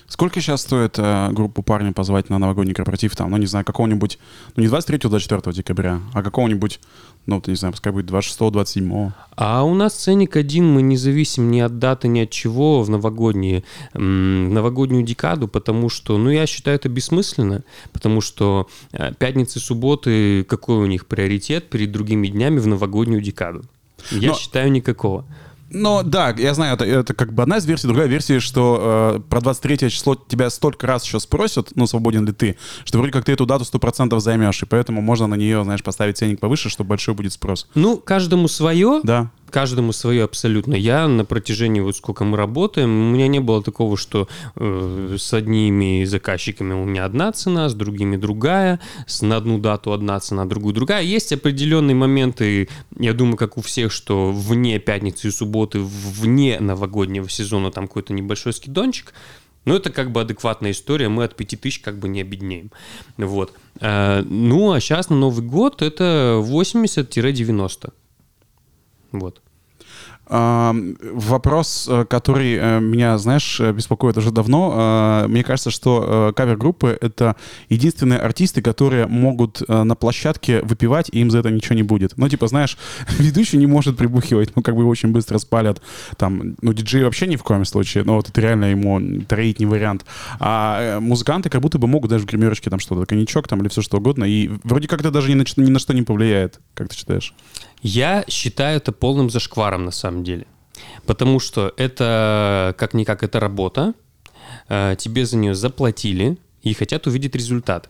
Сколько 0.08 0.40
сейчас 0.40 0.62
стоит 0.62 0.98
э, 0.98 1.30
группу 1.32 1.62
парня 1.62 1.92
позвать 1.92 2.30
на 2.30 2.40
новогодний 2.40 2.74
корпоратив, 2.74 3.16
там, 3.16 3.30
ну, 3.32 3.38
не 3.38 3.46
знаю, 3.46 3.66
какого-нибудь, 3.66 4.20
ну, 4.56 4.64
не 4.64 4.70
23-24 4.70 5.54
декабря, 5.54 6.00
а 6.14 6.24
какого-нибудь, 6.24 6.80
ну, 7.26 7.44
не 7.46 7.56
знаю, 7.56 7.74
пускай 7.74 7.92
будет 7.92 8.10
26-27. 8.10 9.12
А 9.36 9.64
у 9.64 9.74
нас 9.74 9.96
ценник 9.96 10.38
один, 10.38 10.72
мы 10.72 10.82
не 10.82 10.96
зависим 10.96 11.52
ни 11.52 11.60
от 11.60 11.80
даты, 11.80 12.08
ни 12.08 12.22
от 12.22 12.30
чего 12.30 12.84
в 12.84 12.90
новогодние, 12.90 13.64
в 13.94 14.02
новогоднюю 14.02 15.04
декаду, 15.04 15.50
потому 15.50 15.90
что, 15.90 16.18
ну, 16.18 16.30
я 16.30 16.48
считаю 16.48 16.78
это 16.78 16.88
бессмысленно, 16.88 17.64
потому 17.92 18.22
что 18.22 18.70
э, 18.94 19.14
пятницы, 19.14 19.60
субботы, 19.60 20.46
какой 20.46 20.78
у 20.78 20.86
них 20.86 21.06
приоритет 21.06 21.70
перед 21.70 21.92
другими 21.92 22.28
днями 22.28 22.60
в 22.60 22.68
новогоднюю 22.68 23.22
декаду? 23.22 23.66
Я 24.12 24.30
Но... 24.30 24.36
считаю 24.36 24.72
никакого. 24.72 25.26
Ну 25.70 26.04
да, 26.04 26.34
я 26.38 26.54
знаю, 26.54 26.76
это, 26.76 26.86
это 26.86 27.14
как 27.14 27.34
бы 27.34 27.44
одна 27.44 27.58
из 27.58 27.66
версий, 27.66 27.88
другая 27.88 28.08
версия, 28.08 28.40
что 28.40 29.18
э, 29.18 29.20
про 29.30 29.42
23 29.42 29.90
число 29.90 30.16
тебя 30.16 30.50
столько 30.50 30.88
раз 30.88 31.06
еще 31.06 31.20
спросят, 31.20 31.72
ну, 31.76 31.88
свободен 31.88 32.26
ли 32.26 32.32
ты, 32.32 32.58
что 32.86 32.98
вроде 32.98 33.12
как 33.12 33.26
ты 33.26 33.34
эту 33.34 33.46
дату 33.46 33.66
100% 33.66 34.20
займешь, 34.20 34.64
и 34.64 34.66
поэтому 34.66 35.02
можно 35.02 35.28
на 35.28 35.36
нее, 35.36 35.64
знаешь, 35.64 35.84
поставить 35.84 36.18
ценник 36.18 36.40
повыше, 36.40 36.70
чтобы 36.70 36.90
большой 36.90 37.16
будет 37.16 37.34
спрос. 37.34 37.68
Ну, 37.76 37.98
каждому 37.98 38.48
свое. 38.48 39.02
Да 39.04 39.32
каждому 39.50 39.94
свое 39.94 40.24
абсолютно. 40.24 40.76
Я 40.76 41.08
на 41.08 41.26
протяжении 41.26 41.80
вот 41.80 41.96
сколько 41.96 42.24
мы 42.24 42.38
работаем, 42.38 42.90
у 42.90 43.12
меня 43.12 43.28
не 43.28 43.40
было 43.40 43.64
такого, 43.64 43.98
что 43.98 44.28
э, 44.56 45.16
с 45.18 45.34
одними 45.34 46.04
заказчиками 46.06 46.74
у 46.74 46.86
меня 46.86 47.06
одна 47.06 47.32
цена, 47.32 47.70
с 47.70 47.74
другими 47.74 48.18
другая, 48.18 48.80
с, 49.06 49.22
на 49.22 49.38
одну 49.38 49.58
дату 49.58 49.94
одна 49.94 50.20
цена, 50.20 50.46
другую 50.46 50.74
другая. 50.74 51.04
Есть 51.04 51.32
определенные 51.34 51.96
моменты, 51.96 52.70
я 52.98 53.14
думаю, 53.14 53.38
как 53.38 53.58
у 53.58 53.62
всех, 53.62 53.92
что 53.92 54.32
вне 54.32 54.80
пятницы 54.80 55.28
и 55.30 55.32
субботы, 55.32 55.80
вне 55.80 56.60
новогоднего 56.60 57.30
сезона 57.30 57.72
там 57.72 57.88
какой-то 57.88 58.14
небольшой 58.14 58.54
скидончик, 58.54 59.14
но 59.66 59.76
это 59.76 59.90
как 59.90 60.12
бы 60.12 60.22
адекватная 60.22 60.72
история, 60.72 61.10
мы 61.10 61.26
от 61.26 61.36
5000 61.36 61.80
как 61.80 62.00
бы 62.00 62.08
не 62.08 62.22
обеднеем. 62.22 62.72
Вот. 63.18 63.54
Э, 63.82 64.22
ну, 64.22 64.72
а 64.72 64.80
сейчас 64.80 65.10
на 65.10 65.18
Новый 65.18 65.46
год 65.46 65.82
это 65.82 66.42
80-90. 66.42 67.92
Вот. 69.12 69.42
Вопрос, 70.30 71.88
э, 71.90 72.06
который 72.06 72.56
э, 72.56 72.80
меня, 72.82 73.18
знаешь, 73.18 73.62
беспокоит 73.62 74.18
уже 74.18 74.32
давно. 74.32 75.26
Мне 75.30 75.42
кажется, 75.44 75.72
что 75.72 76.30
э, 76.30 76.34
кавер-группы— 76.34 76.98
это 77.02 77.38
единственные 77.70 78.20
артисты, 78.20 78.62
которые 78.62 79.08
могут 79.08 79.68
на 79.70 79.96
площадке 79.96 80.62
выпивать, 80.64 81.10
и 81.14 81.20
им 81.20 81.32
за 81.32 81.40
это 81.40 81.50
ничего 81.50 81.76
не 81.76 81.84
будет. 81.84 82.18
Ну, 82.18 82.28
типа, 82.28 82.48
знаешь, 82.48 82.78
ведущий 83.20 83.58
не 83.58 83.68
может 83.68 83.98
прибухивать, 83.98 84.54
ну, 84.56 84.62
как 84.62 84.76
бы 84.76 84.86
очень 84.86 85.10
быстро 85.10 85.38
спалят. 85.38 85.82
Там, 86.18 86.56
ну, 86.62 86.74
диджей 86.74 87.06
вообще 87.06 87.28
ни 87.28 87.38
в 87.38 87.44
коем 87.44 87.64
случае, 87.64 88.04
но 88.04 88.16
вот 88.16 88.28
это 88.28 88.42
реально 88.42 88.66
ему 88.66 89.22
троить 89.22 89.60
не 89.60 89.66
вариант. 89.66 90.06
А 90.40 91.00
музыканты 91.00 91.50
как 91.50 91.62
будто 91.62 91.80
бы 91.80 91.88
могут 91.88 92.10
даже 92.10 92.26
в 92.26 92.28
гримерочке 92.28 92.70
там 92.70 92.80
что-то, 92.80 93.06
коньячок 93.06 93.48
там 93.48 93.62
или 93.62 93.70
все 93.70 93.82
что 93.82 93.98
угодно, 93.98 94.26
и 94.26 94.50
вроде 94.66 94.90
как 94.90 95.00
это 95.00 95.12
даже 95.12 95.30
ни 95.30 95.36
на, 95.36 95.46
ни 95.56 95.72
на 95.72 95.80
что 95.80 95.94
не 95.94 96.02
повлияет, 96.02 96.60
как 96.74 96.90
ты 96.90 96.96
считаешь? 96.98 97.34
Я 97.82 98.26
считаю 98.28 98.78
это 98.78 98.92
полным 98.92 99.30
зашкваром 99.30 99.86
на 99.86 99.92
самом 99.92 100.24
деле. 100.24 100.48
Потому 101.06 101.40
что 101.40 101.74
это, 101.78 102.76
как-никак, 102.78 103.24
это 103.24 103.40
работа. 103.40 103.94
Э, 104.70 104.96
тебе 104.98 105.26
за 105.26 105.38
нее 105.38 105.56
заплатили 105.56 106.38
и 106.62 106.74
хотят 106.74 107.08
увидеть 107.08 107.36
результат. 107.36 107.90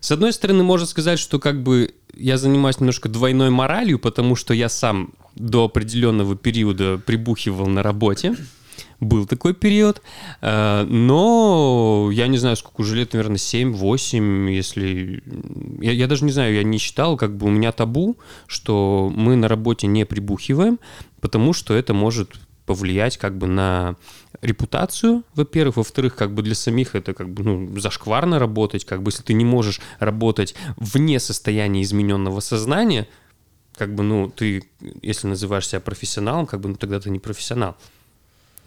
С 0.00 0.10
одной 0.10 0.32
стороны, 0.32 0.62
можно 0.62 0.86
сказать, 0.86 1.18
что 1.18 1.38
как 1.38 1.62
бы 1.62 1.94
я 2.14 2.38
занимаюсь 2.38 2.80
немножко 2.80 3.08
двойной 3.08 3.50
моралью, 3.50 3.98
потому 3.98 4.36
что 4.36 4.54
я 4.54 4.68
сам 4.68 5.12
до 5.34 5.64
определенного 5.64 6.36
периода 6.36 6.98
прибухивал 6.98 7.66
на 7.66 7.82
работе. 7.82 8.36
Был 9.00 9.26
такой 9.26 9.54
период. 9.54 10.02
Э, 10.40 10.84
но 10.84 12.10
я 12.12 12.26
не 12.26 12.38
знаю, 12.38 12.56
сколько 12.56 12.80
уже 12.82 12.96
лет, 12.96 13.12
наверное, 13.12 13.36
7-8, 13.36 14.50
если... 14.50 15.22
Я, 15.80 15.92
я 15.92 16.06
даже 16.06 16.24
не 16.24 16.32
знаю, 16.32 16.54
я 16.54 16.62
не 16.62 16.78
считал, 16.78 17.16
как 17.16 17.36
бы 17.36 17.46
у 17.46 17.50
меня 17.50 17.72
табу, 17.72 18.16
что 18.46 19.12
мы 19.14 19.36
на 19.36 19.48
работе 19.48 19.86
не 19.86 20.04
прибухиваем, 20.04 20.78
потому 21.20 21.52
что 21.52 21.74
это 21.74 21.94
может 21.94 22.34
повлиять 22.66 23.16
как 23.16 23.36
бы 23.36 23.48
на 23.48 23.96
репутацию, 24.42 25.24
во-первых, 25.34 25.78
во-вторых, 25.78 26.14
как 26.14 26.32
бы 26.32 26.42
для 26.42 26.54
самих 26.54 26.94
это 26.94 27.14
как 27.14 27.28
бы 27.28 27.42
ну, 27.42 27.80
зашкварно 27.80 28.38
работать, 28.38 28.84
как 28.84 29.02
бы 29.02 29.10
если 29.10 29.22
ты 29.24 29.32
не 29.32 29.44
можешь 29.44 29.80
работать 29.98 30.54
вне 30.76 31.18
состояния 31.18 31.82
измененного 31.82 32.40
сознания, 32.40 33.08
как 33.76 33.94
бы, 33.94 34.02
ну, 34.02 34.28
ты, 34.28 34.62
если 35.02 35.26
называешь 35.26 35.66
себя 35.66 35.80
профессионалом, 35.80 36.46
как 36.46 36.60
бы, 36.60 36.68
ну, 36.68 36.76
тогда 36.76 37.00
ты 37.00 37.08
не 37.08 37.18
профессионал. 37.18 37.76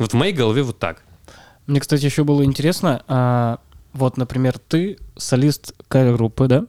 Вот 0.04 0.14
в 0.14 0.16
моей 0.16 0.34
голове 0.34 0.64
вот 0.64 0.80
так. 0.80 1.04
Мне, 1.66 1.80
кстати, 1.80 2.06
еще 2.06 2.24
было 2.24 2.44
интересно, 2.44 3.04
а, 3.08 3.60
вот, 3.94 4.18
например, 4.18 4.60
ты 4.60 4.98
солист 5.16 5.74
кавер-группы, 5.88 6.48
да, 6.48 6.66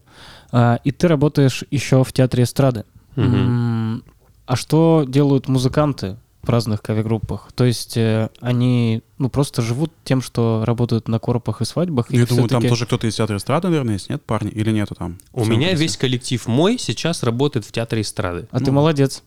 а, 0.53 0.79
и 0.85 0.93
ты 0.93 1.09
работаешь 1.09 1.65
еще 1.71 2.05
в 2.05 2.13
театре 2.13 2.45
эстрады. 2.45 2.85
Угу. 3.17 4.03
А 4.47 4.57
что 4.57 5.05
делают 5.09 5.49
музыканты 5.49 6.17
в 6.43 6.49
разных 6.49 6.83
кавер-группах? 6.83 7.49
То 7.55 7.65
есть 7.65 7.97
э, 7.97 8.29
они 8.41 9.03
ну, 9.19 9.31
просто 9.31 9.63
живут 9.63 9.93
тем, 10.05 10.21
что 10.21 10.63
работают 10.65 11.09
на 11.09 11.19
коропах 11.19 11.63
и 11.63 11.65
свадьбах? 11.65 12.13
Я 12.13 12.27
думаю, 12.27 12.49
там 12.49 12.63
тоже 12.63 12.87
кто-то 12.87 13.07
из 13.07 13.17
театра 13.17 13.39
эстрады, 13.39 13.69
наверное, 13.69 13.95
есть, 13.95 14.11
нет, 14.11 14.23
парни? 14.23 14.51
Или 14.51 14.71
нету 14.71 14.95
там? 14.95 15.19
У 15.33 15.45
меня 15.45 15.73
весь 15.75 15.97
коллектив 15.97 16.47
мой 16.47 16.79
сейчас 16.79 17.23
работает 17.23 17.65
в 17.65 17.73
театре 17.73 18.03
эстрады. 18.03 18.47
А 18.51 18.61
ну. 18.61 18.67
ты 18.67 18.71
молодец. 18.71 19.23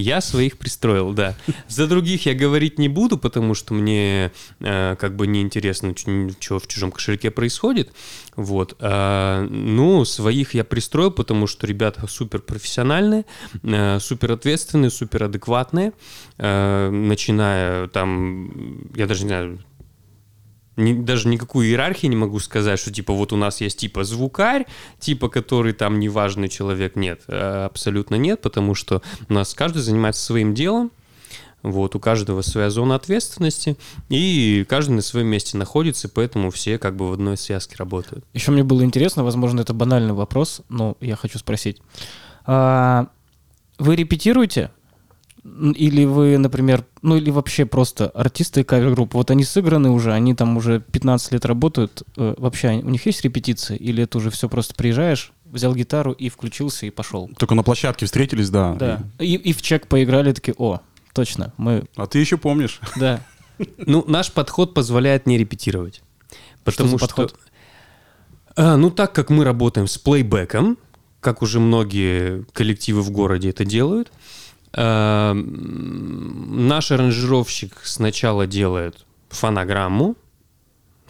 Я 0.00 0.20
своих 0.20 0.58
пристроил, 0.58 1.12
да. 1.12 1.36
За 1.68 1.86
других 1.86 2.26
я 2.26 2.34
говорить 2.34 2.78
не 2.78 2.88
буду, 2.88 3.18
потому 3.18 3.54
что 3.54 3.74
мне 3.74 4.32
э, 4.60 4.96
как 4.96 5.16
бы 5.16 5.26
неинтересно, 5.26 5.94
что 5.96 6.58
в 6.58 6.66
чужом 6.66 6.92
кошельке 6.92 7.30
происходит. 7.30 7.92
Вот. 8.36 8.76
А, 8.80 9.46
ну, 9.48 10.04
своих 10.04 10.54
я 10.54 10.64
пристроил, 10.64 11.10
потому 11.10 11.46
что 11.46 11.66
ребята 11.66 12.06
супер 12.06 12.40
профессиональные, 12.40 13.26
э, 13.62 13.98
супер 14.00 14.32
ответственные, 14.32 14.90
супер 14.90 15.24
адекватные. 15.24 15.92
Э, 16.38 16.90
начиная 16.90 17.88
там, 17.88 18.90
я 18.94 19.06
даже 19.06 19.24
не 19.24 19.28
знаю, 19.28 19.58
ни, 20.80 20.94
даже 20.94 21.28
никакую 21.28 21.68
иерархию 21.68 22.10
не 22.10 22.16
могу 22.16 22.38
сказать, 22.40 22.78
что 22.78 22.92
типа 22.92 23.12
вот 23.12 23.32
у 23.32 23.36
нас 23.36 23.60
есть 23.60 23.78
типа 23.78 24.04
звукарь, 24.04 24.66
типа 24.98 25.28
который 25.28 25.72
там 25.72 26.00
неважный 26.00 26.48
человек. 26.48 26.96
Нет, 26.96 27.22
э, 27.28 27.64
абсолютно 27.66 28.16
нет, 28.16 28.40
потому 28.40 28.74
что 28.74 29.02
у 29.28 29.32
нас 29.32 29.54
каждый 29.54 29.82
занимается 29.82 30.22
своим 30.22 30.54
делом, 30.54 30.90
вот, 31.62 31.94
у 31.94 32.00
каждого 32.00 32.42
своя 32.42 32.70
зона 32.70 32.94
ответственности, 32.94 33.76
и 34.08 34.64
каждый 34.68 34.92
на 34.92 35.02
своем 35.02 35.26
месте 35.26 35.56
находится, 35.56 36.08
поэтому 36.08 36.50
все 36.50 36.78
как 36.78 36.96
бы 36.96 37.08
в 37.08 37.12
одной 37.12 37.36
связке 37.36 37.76
работают. 37.78 38.24
Еще 38.32 38.50
мне 38.50 38.62
было 38.62 38.82
интересно, 38.82 39.24
возможно, 39.24 39.60
это 39.60 39.74
банальный 39.74 40.14
вопрос, 40.14 40.62
но 40.68 40.96
я 41.00 41.16
хочу 41.16 41.38
спросить. 41.38 41.82
А, 42.46 43.08
вы 43.78 43.96
репетируете 43.96 44.70
или 45.42 46.04
вы, 46.04 46.36
например, 46.38 46.84
ну 47.02 47.16
или 47.16 47.30
вообще 47.30 47.64
просто 47.64 48.08
артисты 48.08 48.62
кавер-группы, 48.62 49.16
вот 49.16 49.30
они 49.30 49.44
сыграны 49.44 49.90
уже, 49.90 50.12
они 50.12 50.34
там 50.34 50.56
уже 50.56 50.80
15 50.80 51.32
лет 51.32 51.44
работают, 51.46 52.02
э, 52.16 52.34
вообще 52.36 52.80
у 52.82 52.90
них 52.90 53.06
есть 53.06 53.22
репетиции? 53.22 53.76
Или 53.76 54.04
это 54.04 54.18
уже 54.18 54.30
все 54.30 54.48
просто 54.48 54.74
приезжаешь, 54.74 55.32
взял 55.46 55.74
гитару 55.74 56.12
и 56.12 56.28
включился 56.28 56.86
и 56.86 56.90
пошел? 56.90 57.30
Только 57.38 57.54
на 57.54 57.62
площадке 57.62 58.06
встретились, 58.06 58.50
да. 58.50 58.74
Да, 58.74 59.02
и, 59.18 59.34
и 59.34 59.52
в 59.52 59.62
чек 59.62 59.86
поиграли, 59.86 60.32
такие, 60.32 60.54
о, 60.58 60.80
точно, 61.14 61.54
мы... 61.56 61.84
А 61.96 62.06
ты 62.06 62.18
еще 62.18 62.36
помнишь? 62.36 62.80
Да. 62.96 63.20
Ну, 63.76 64.04
наш 64.06 64.32
подход 64.32 64.72
позволяет 64.72 65.26
не 65.26 65.36
репетировать. 65.36 66.02
Потому 66.64 66.96
что... 66.96 66.98
подход? 66.98 67.34
А, 68.56 68.76
ну, 68.76 68.90
так 68.90 69.12
как 69.12 69.28
мы 69.30 69.44
работаем 69.44 69.86
с 69.86 69.98
плейбеком, 69.98 70.78
как 71.20 71.42
уже 71.42 71.60
многие 71.60 72.44
коллективы 72.52 73.02
в 73.02 73.10
городе 73.10 73.50
это 73.50 73.64
делают, 73.64 74.10
наш 74.72 75.42
аранжировщик 76.92 77.80
сначала 77.82 78.46
делает 78.46 79.04
фонограмму, 79.28 80.16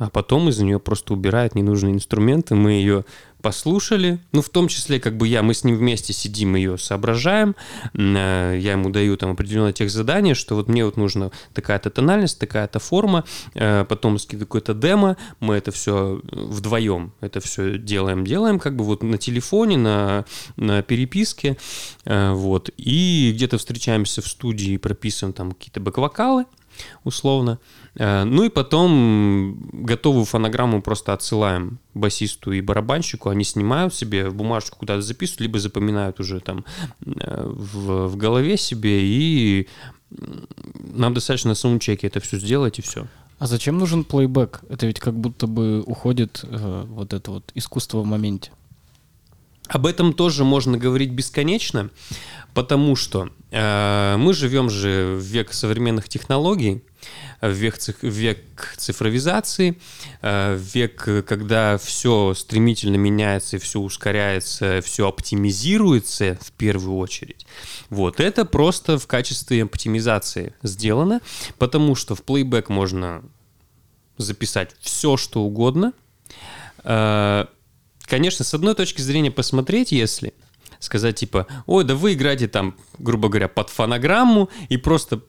а 0.01 0.09
потом 0.09 0.49
из 0.49 0.59
нее 0.59 0.81
просто 0.81 1.13
убирают 1.13 1.55
ненужные 1.55 1.93
инструменты. 1.93 2.55
Мы 2.55 2.73
ее 2.73 3.05
послушали, 3.43 4.19
ну, 4.33 4.41
в 4.41 4.49
том 4.49 4.69
числе, 4.69 4.99
как 4.99 5.17
бы 5.17 5.29
я, 5.29 5.43
мы 5.43 5.53
с 5.53 5.63
ним 5.63 5.77
вместе 5.77 6.13
сидим, 6.13 6.55
ее 6.57 6.79
соображаем, 6.79 7.55
э, 7.95 8.59
я 8.61 8.73
ему 8.73 8.91
даю 8.91 9.17
там 9.17 9.31
определенное 9.31 9.73
тех 9.73 9.91
задание, 9.91 10.35
что 10.35 10.55
вот 10.55 10.69
мне 10.69 10.85
вот 10.85 10.97
нужно 10.97 11.31
такая-то 11.53 11.91
тональность, 11.91 12.39
такая-то 12.39 12.79
форма, 12.79 13.25
э, 13.55 13.85
потом 13.89 14.19
скидываю 14.19 14.47
какое-то 14.47 14.75
демо, 14.75 15.17
мы 15.39 15.55
это 15.57 15.71
все 15.71 16.21
вдвоем, 16.33 17.13
это 17.21 17.41
все 17.41 17.79
делаем, 17.79 18.25
делаем, 18.25 18.59
как 18.59 18.77
бы 18.77 18.85
вот 18.85 19.03
на 19.03 19.19
телефоне, 19.19 19.77
на, 19.77 20.25
на 20.57 20.83
переписке, 20.83 21.57
э, 22.05 22.33
вот, 22.33 22.71
и 22.77 23.33
где-то 23.35 23.59
встречаемся 23.59 24.23
в 24.23 24.27
студии, 24.27 24.77
прописываем 24.77 25.33
там 25.35 25.53
какие-то 25.53 25.81
бэк-вокалы, 25.81 26.47
условно. 27.05 27.59
Э, 27.97 28.25
ну 28.25 28.45
и 28.45 28.49
потом 28.49 29.59
готовую 29.73 30.25
фонограмму 30.25 30.83
просто 30.83 31.13
отсылаем 31.13 31.79
басисту 31.95 32.53
и 32.53 32.61
барабанщику, 32.61 33.29
они 33.29 33.45
снимают 33.45 33.95
себе 33.95 34.31
бумажку 34.31 34.79
куда-то 34.79 35.03
записывают, 35.03 35.41
либо 35.41 35.59
запоминают 35.59 36.21
уже 36.21 36.41
там 36.41 36.65
э, 37.05 37.43
в, 37.47 38.09
в 38.09 38.17
голове 38.17 38.57
себе, 38.57 39.01
и 39.03 39.69
нам 40.93 41.15
достаточно 41.15 41.51
на 41.51 41.55
саундчеке 41.55 42.07
это 42.07 42.21
все 42.21 42.39
сделать, 42.39 42.79
и 42.79 42.83
все. 42.83 43.07
А 43.39 43.47
зачем 43.47 43.79
нужен 43.79 44.05
плейбэк? 44.05 44.63
Это 44.69 44.87
ведь 44.87 45.01
как 45.01 45.15
будто 45.15 45.47
бы 45.47 45.83
уходит 45.87 46.41
э, 46.43 46.85
вот 46.89 47.15
это 47.15 47.31
вот 47.31 47.51
искусство 47.55 48.01
в 48.01 48.05
моменте. 48.05 48.51
Об 49.71 49.87
этом 49.87 50.13
тоже 50.13 50.45
можно 50.45 50.77
говорить 50.77 51.11
бесконечно, 51.11 51.91
потому 52.55 52.97
что 52.97 53.31
э, 53.53 54.17
мы 54.19 54.35
живем 54.35 54.69
же 54.69 55.15
в 55.17 55.23
век 55.23 55.53
современных 55.53 56.09
технологий, 56.09 56.83
в 57.41 57.51
век, 57.51 57.77
в 57.79 58.05
век 58.05 58.75
цифровизации, 58.77 59.79
э, 60.23 60.57
в 60.57 60.75
век, 60.75 61.09
когда 61.25 61.79
все 61.79 62.35
стремительно 62.35 62.97
меняется, 62.97 63.61
все 63.61 63.79
ускоряется, 63.79 64.81
все 64.85 65.07
оптимизируется 65.07 66.37
в 66.41 66.51
первую 66.53 66.97
очередь. 66.97 67.47
Вот 67.91 68.19
это 68.19 68.45
просто 68.45 68.99
в 68.99 69.07
качестве 69.07 69.63
оптимизации 69.63 70.53
сделано, 70.65 71.21
потому 71.59 71.95
что 71.95 72.17
в 72.17 72.25
плейбэк 72.25 72.71
можно 72.71 73.23
записать 74.17 74.75
все, 74.81 75.17
что 75.17 75.43
угодно. 75.43 75.93
Э, 76.83 77.47
конечно, 78.11 78.45
с 78.45 78.53
одной 78.53 78.75
точки 78.75 79.01
зрения 79.01 79.31
посмотреть, 79.31 79.93
если 79.93 80.35
сказать 80.81 81.17
типа, 81.17 81.47
ой, 81.67 81.85
да 81.85 81.95
вы 81.95 82.15
играете 82.15 82.49
там, 82.49 82.75
грубо 82.99 83.29
говоря, 83.29 83.49
под 83.49 83.71
фонограмму 83.71 84.51
и 84.69 84.77
просто 84.77 85.23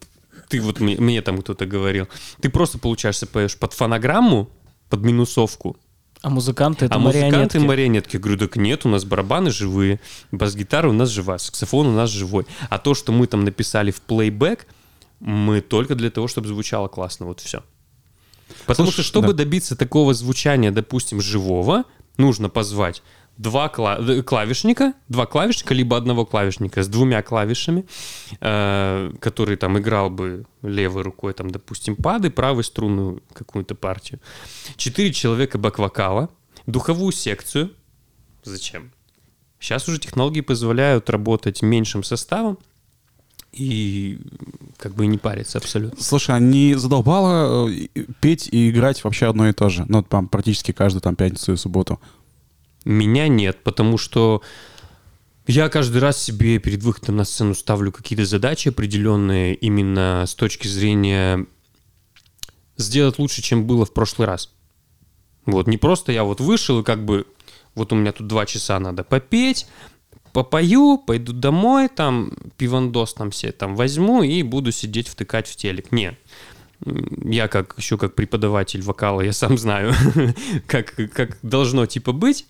ты 0.50 0.60
вот 0.62 0.80
мне, 0.80 0.98
мне 0.98 1.22
там 1.22 1.42
кто-то 1.42 1.66
говорил, 1.66 2.08
ты 2.42 2.50
просто, 2.50 2.80
получаешься, 2.80 3.28
поешь 3.28 3.58
под 3.58 3.74
фонограмму, 3.74 4.50
под 4.90 5.02
минусовку, 5.04 5.78
а 6.22 6.30
музыканты 6.30 6.86
это 6.86 6.96
а 6.96 7.00
марионетки? 7.00 7.36
музыканты 7.36 7.60
марионетки. 7.60 8.18
Говорю, 8.18 8.38
так 8.38 8.56
нет, 8.56 8.86
у 8.86 8.90
нас 8.90 9.06
барабаны 9.06 9.50
живые, 9.50 10.00
бас-гитара 10.32 10.88
у 10.88 10.94
нас 10.94 11.10
живая, 11.10 11.40
саксофон 11.40 11.88
у 11.88 11.96
нас 11.96 12.12
живой. 12.12 12.46
А 12.70 12.78
то, 12.78 12.94
что 12.94 13.12
мы 13.12 13.26
там 13.26 13.44
написали 13.44 13.90
в 13.90 14.02
плейбэк, 14.02 14.68
мы 15.20 15.62
только 15.62 15.96
для 15.96 16.12
того, 16.12 16.28
чтобы 16.28 16.48
звучало 16.48 16.88
классно, 16.90 17.26
вот 17.26 17.40
все. 17.40 17.64
Потому 18.68 18.92
Слушай, 18.92 19.04
что, 19.04 19.04
чтобы 19.04 19.28
да. 19.30 19.44
добиться 19.44 19.76
такого 19.76 20.14
звучания, 20.14 20.72
допустим, 20.72 21.22
живого, 21.22 21.86
нужно 22.18 22.50
позвать 22.50 23.02
два 23.38 23.68
кла- 23.68 24.22
клавишника, 24.22 24.94
два 25.08 25.26
клавишника, 25.26 25.74
либо 25.74 25.98
одного 25.98 26.26
клавишника 26.26 26.84
с 26.84 26.88
двумя 26.88 27.22
клавишами, 27.24 27.86
э, 28.40 29.14
который 29.20 29.58
там 29.58 29.80
играл 29.80 30.10
бы 30.10 30.46
левой 30.62 31.02
рукой, 31.04 31.34
там, 31.34 31.50
допустим, 31.50 31.96
пады, 31.96 32.30
правой 32.30 32.64
струнную 32.64 33.24
какую-то 33.34 33.76
партию. 33.76 34.20
Четыре 34.76 35.12
человека 35.12 35.58
бэк-вокала, 35.58 36.30
духовую 36.68 37.12
секцию. 37.12 37.72
Зачем? 38.44 38.92
Сейчас 39.60 39.88
уже 39.88 40.00
технологии 40.00 40.42
позволяют 40.42 41.10
работать 41.10 41.62
меньшим 41.62 42.04
составом, 42.04 42.58
и 43.52 44.20
как 44.78 44.96
бы 44.96 45.06
не 45.08 45.18
париться 45.18 45.58
абсолютно. 45.58 46.02
Слушай, 46.02 46.36
а 46.36 46.40
не 46.40 46.76
задолбало 46.76 47.70
э, 47.70 47.88
петь 48.20 48.48
и 48.52 48.70
играть 48.70 49.04
вообще 49.04 49.28
одно 49.28 49.50
и 49.50 49.54
то 49.54 49.70
же? 49.70 49.86
Ну, 49.88 50.04
там 50.04 50.28
практически 50.28 50.72
каждую 50.72 51.02
там 51.02 51.16
пятницу 51.16 51.54
и 51.54 51.58
субботу. 51.58 52.00
Меня 52.86 53.28
нет, 53.28 53.64
потому 53.64 53.98
что 53.98 54.42
я 55.48 55.70
каждый 55.70 55.98
раз 55.98 56.22
себе 56.22 56.60
перед 56.60 56.82
выходом 56.84 57.18
на 57.18 57.26
сцену 57.26 57.54
ставлю 57.54 57.92
какие-то 57.92 58.26
задачи 58.26 58.70
определенные 58.70 59.54
именно 59.56 60.24
с 60.26 60.34
точки 60.34 60.68
зрения 60.68 61.46
сделать 62.78 63.20
лучше, 63.20 63.42
чем 63.42 63.66
было 63.66 63.86
в 63.86 63.94
прошлый 63.94 64.28
раз. 64.28 64.50
Вот, 65.46 65.68
не 65.68 65.78
просто 65.78 66.12
я 66.12 66.24
вот 66.24 66.40
вышел 66.40 66.80
и 66.80 66.84
как 66.84 67.04
бы 67.04 67.26
вот 67.76 67.92
у 67.92 67.96
меня 67.96 68.12
тут 68.12 68.28
два 68.28 68.46
часа 68.46 68.80
надо 68.80 69.04
попеть, 69.04 69.68
попою, 70.34 70.98
пойду 70.98 71.34
домой, 71.34 71.90
там 71.90 72.32
пивандос 72.58 73.14
там 73.14 73.32
все 73.32 73.52
там 73.52 73.76
возьму 73.76 74.24
и 74.24 74.44
буду 74.44 74.72
сидеть 74.72 75.08
втыкать 75.08 75.48
в 75.48 75.56
телек. 75.56 75.92
Нет 75.92 76.16
я 77.26 77.48
как 77.48 77.76
еще 77.78 77.98
как 77.98 78.16
преподаватель 78.16 78.82
вокала, 78.82 79.22
я 79.22 79.34
сам 79.34 79.58
знаю, 79.58 79.94
как, 80.68 80.96
как 81.14 81.38
должно 81.44 81.86
типа 81.86 82.12
быть. 82.12 82.46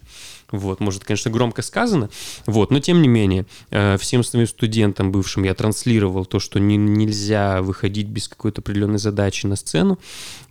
Вот, 0.51 0.79
может, 0.79 1.03
конечно, 1.03 1.31
громко 1.31 1.61
сказано. 1.61 2.09
Вот, 2.45 2.71
но 2.71 2.79
тем 2.79 3.01
не 3.01 3.07
менее, 3.07 3.45
э, 3.69 3.97
всем 3.97 4.23
своим 4.23 4.47
студентам 4.47 5.11
бывшим 5.11 5.43
я 5.43 5.53
транслировал 5.53 6.25
то, 6.25 6.39
что 6.39 6.59
не, 6.59 6.77
нельзя 6.77 7.61
выходить 7.61 8.07
без 8.07 8.27
какой-то 8.27 8.61
определенной 8.61 8.99
задачи 8.99 9.45
на 9.45 9.55
сцену. 9.55 9.99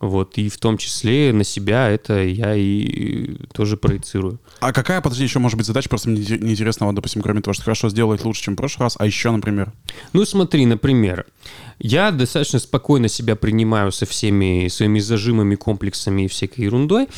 Вот, 0.01 0.39
и 0.39 0.49
в 0.49 0.59
том 0.59 0.79
числе 0.79 1.33
на 1.33 1.45
себя 1.45 1.89
это 1.89 2.23
я 2.23 2.55
и 2.55 3.37
тоже 3.53 3.77
проецирую. 3.77 4.39
А 4.61 4.73
какая, 4.73 5.01
подожди, 5.01 5.25
еще 5.25 5.39
может 5.39 5.57
быть 5.57 5.67
задача? 5.67 5.89
Просто 5.89 6.09
мне 6.11 6.21
неинтересно, 6.21 6.87
вот, 6.87 6.95
допустим, 6.95 7.23
кроме 7.23 7.43
того, 7.43 7.55
что 7.55 7.65
хорошо 7.65 7.89
сделать 7.91 8.25
лучше, 8.25 8.43
чем 8.43 8.55
в 8.55 8.57
прошлый 8.57 8.87
раз, 8.87 8.97
а 8.99 9.07
еще, 9.07 9.31
например? 9.31 9.73
Ну, 10.13 10.25
смотри, 10.25 10.67
например, 10.67 11.27
я 11.81 12.11
достаточно 12.11 12.59
спокойно 12.59 13.09
себя 13.09 13.37
принимаю 13.37 13.91
со 13.91 14.07
всеми 14.07 14.69
своими 14.69 15.01
зажимами, 15.01 15.55
комплексами 15.55 16.23
и 16.23 16.29
всякой 16.29 16.67
ерундой. 16.67 17.09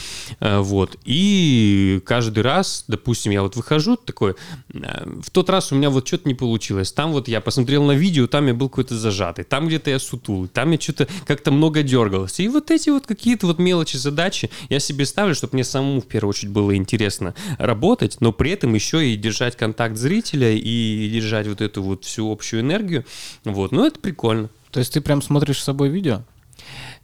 Э, 0.40 0.60
вот. 0.60 0.96
И 1.04 2.00
каждый 2.06 2.40
раз, 2.44 2.84
допустим, 2.86 3.32
я 3.32 3.42
вот 3.42 3.56
выхожу 3.56 3.96
такой, 3.96 4.36
э, 4.72 5.20
в 5.20 5.30
тот 5.30 5.50
раз 5.50 5.72
у 5.72 5.74
меня 5.74 5.90
вот 5.90 6.06
что-то 6.06 6.28
не 6.28 6.34
получилось. 6.34 6.92
Там 6.92 7.12
вот 7.12 7.26
я 7.26 7.40
посмотрел 7.40 7.82
на 7.84 7.92
видео, 7.92 8.28
там 8.28 8.46
я 8.46 8.54
был 8.54 8.68
какой-то 8.68 8.96
зажатый, 8.96 9.44
там 9.44 9.66
где-то 9.66 9.90
я 9.90 9.98
сутул, 9.98 10.46
там 10.46 10.70
я 10.70 10.80
что-то 10.80 11.08
как-то 11.26 11.50
много 11.50 11.82
дергался. 11.82 12.42
И 12.44 12.48
вот 12.48 12.70
эти 12.70 12.90
вот 12.90 13.06
какие-то 13.06 13.48
вот 13.48 13.58
мелочи 13.58 13.96
задачи 13.96 14.48
я 14.68 14.78
себе 14.78 15.06
ставлю, 15.06 15.34
чтобы 15.34 15.54
мне 15.54 15.64
самому 15.64 16.00
в 16.00 16.06
первую 16.06 16.30
очередь 16.30 16.52
было 16.52 16.76
интересно 16.76 17.34
работать, 17.58 18.18
но 18.20 18.32
при 18.32 18.52
этом 18.52 18.74
еще 18.74 19.08
и 19.08 19.16
держать 19.16 19.56
контакт 19.56 19.96
зрителя 19.96 20.52
и 20.52 21.10
держать 21.12 21.48
вот 21.48 21.60
эту 21.60 21.82
вот 21.82 22.04
всю 22.04 22.30
общую 22.30 22.60
энергию. 22.60 23.04
Вот. 23.44 23.72
Ну, 23.72 23.84
это 23.84 23.98
прикольно. 23.98 24.51
То 24.72 24.80
есть 24.80 24.92
ты 24.94 25.00
прям 25.00 25.22
смотришь 25.22 25.60
с 25.60 25.64
собой 25.64 25.90
видео? 25.90 26.22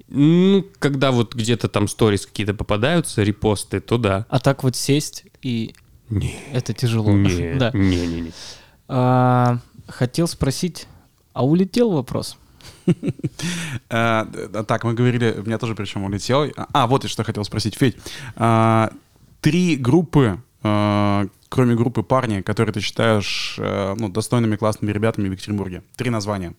Ну, 0.08 0.64
когда 0.78 1.12
вот 1.12 1.34
где-то 1.34 1.68
там 1.68 1.86
сторис 1.86 2.26
какие-то 2.26 2.54
попадаются, 2.54 3.22
репосты, 3.22 3.80
то 3.80 3.98
да. 3.98 4.26
А 4.30 4.40
так 4.40 4.64
вот 4.64 4.74
сесть 4.74 5.24
и... 5.42 5.74
Не. 6.08 6.34
Это 6.52 6.72
тяжело. 6.72 7.12
Не, 7.12 7.54
да. 7.58 7.70
не, 7.74 8.06
не, 8.06 8.20
не. 8.22 8.32
А, 8.88 9.58
хотел 9.86 10.26
спросить, 10.26 10.88
а 11.34 11.46
улетел 11.46 11.92
вопрос? 11.92 12.36
Э, 13.90 14.24
так, 14.66 14.84
мы 14.84 14.94
говорили, 14.94 15.34
у 15.38 15.42
меня 15.42 15.58
тоже 15.58 15.74
причем 15.74 16.04
улетел. 16.04 16.46
А, 16.72 16.86
вот 16.86 17.04
и 17.04 17.08
что 17.08 17.22
хотел 17.24 17.44
спросить. 17.44 17.74
Федь, 17.74 17.96
а, 18.36 18.90
три 19.42 19.76
группы, 19.76 20.40
а, 20.62 21.26
кроме 21.50 21.74
группы 21.74 22.02
парни, 22.02 22.40
которые 22.40 22.72
ты 22.72 22.80
считаешь 22.80 23.56
э, 23.58 23.94
ну, 23.98 24.08
достойными 24.08 24.56
классными 24.56 24.90
ребятами 24.92 25.28
в 25.28 25.32
Екатеринбурге. 25.32 25.82
Три 25.96 26.10
названия. 26.10 26.54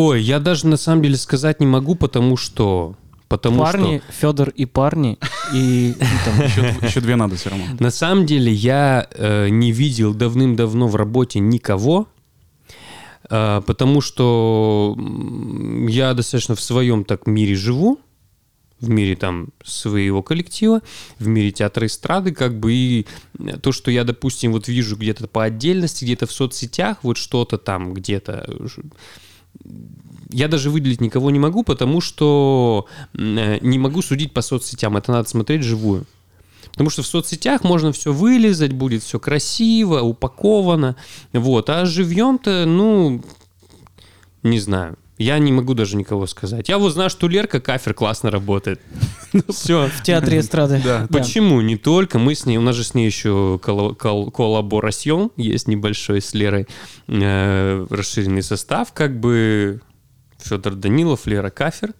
Ой, 0.00 0.22
я 0.22 0.40
даже 0.40 0.66
на 0.66 0.78
самом 0.78 1.02
деле 1.02 1.16
сказать 1.16 1.60
не 1.60 1.66
могу, 1.66 1.94
потому 1.94 2.38
что... 2.38 2.94
Потому 3.28 3.58
парни, 3.58 4.02
что... 4.02 4.12
Федор 4.12 4.48
и 4.48 4.64
парни, 4.64 5.18
и... 5.52 5.94
Еще, 6.42 6.74
еще 6.86 7.00
две 7.00 7.16
надо 7.16 7.36
все 7.36 7.50
равно. 7.50 7.66
На 7.78 7.90
самом 7.90 8.24
деле 8.24 8.50
я 8.50 9.06
э, 9.12 9.50
не 9.50 9.72
видел 9.72 10.14
давным-давно 10.14 10.88
в 10.88 10.96
работе 10.96 11.38
никого, 11.38 12.08
э, 13.28 13.60
потому 13.66 14.00
что 14.00 14.96
я 15.86 16.14
достаточно 16.14 16.54
в 16.54 16.62
своем 16.62 17.04
так 17.04 17.26
мире 17.26 17.54
живу, 17.54 18.00
в 18.80 18.88
мире 18.88 19.16
там 19.16 19.48
своего 19.62 20.22
коллектива, 20.22 20.80
в 21.18 21.26
мире 21.26 21.52
театра 21.52 21.86
эстрады, 21.86 22.32
как 22.32 22.58
бы 22.58 22.72
и 22.72 23.06
то, 23.60 23.70
что 23.70 23.90
я, 23.90 24.04
допустим, 24.04 24.52
вот 24.52 24.66
вижу 24.66 24.96
где-то 24.96 25.28
по 25.28 25.44
отдельности, 25.44 26.06
где-то 26.06 26.26
в 26.26 26.32
соцсетях, 26.32 27.04
вот 27.04 27.18
что-то 27.18 27.58
там 27.58 27.92
где-то 27.92 28.50
я 30.30 30.48
даже 30.48 30.70
выделить 30.70 31.00
никого 31.00 31.30
не 31.30 31.38
могу, 31.38 31.62
потому 31.62 32.00
что 32.00 32.86
э, 33.14 33.58
не 33.60 33.78
могу 33.78 34.02
судить 34.02 34.32
по 34.32 34.42
соцсетям. 34.42 34.96
Это 34.96 35.12
надо 35.12 35.28
смотреть 35.28 35.62
живую. 35.62 36.06
Потому 36.70 36.90
что 36.90 37.02
в 37.02 37.06
соцсетях 37.06 37.64
можно 37.64 37.92
все 37.92 38.12
вылезать, 38.12 38.72
будет 38.72 39.02
все 39.02 39.18
красиво, 39.18 40.00
упаковано. 40.00 40.96
Вот. 41.32 41.68
А 41.68 41.84
живьем-то, 41.84 42.64
ну, 42.66 43.22
не 44.42 44.60
знаю. 44.60 44.96
Я 45.22 45.38
не 45.38 45.52
могу 45.52 45.74
даже 45.74 45.96
никого 45.96 46.26
сказать. 46.26 46.68
Я 46.70 46.78
вот 46.78 46.90
знаю, 46.94 47.10
что 47.10 47.28
Лерка 47.28 47.60
Кафер 47.60 47.92
классно 47.92 48.30
работает. 48.30 48.80
Все. 49.50 49.88
В 49.88 50.02
театре 50.02 50.40
эстрады. 50.40 50.80
Да. 50.82 51.06
Почему? 51.10 51.60
Не 51.60 51.76
только. 51.76 52.18
Мы 52.18 52.34
с 52.34 52.46
ней, 52.46 52.56
у 52.56 52.62
нас 52.62 52.74
же 52.74 52.84
с 52.84 52.94
ней 52.94 53.04
еще 53.04 53.60
коло- 53.62 53.94
кол- 53.94 54.30
коллаборасьон 54.30 55.30
есть 55.36 55.68
небольшой 55.68 56.22
с 56.22 56.32
Лерой. 56.32 56.66
Э, 57.06 57.86
расширенный 57.90 58.42
состав, 58.42 58.92
как 58.94 59.20
бы 59.20 59.80
Федор 60.38 60.74
Данилов, 60.74 61.26
Лера 61.26 61.50
Кафер. 61.50 61.92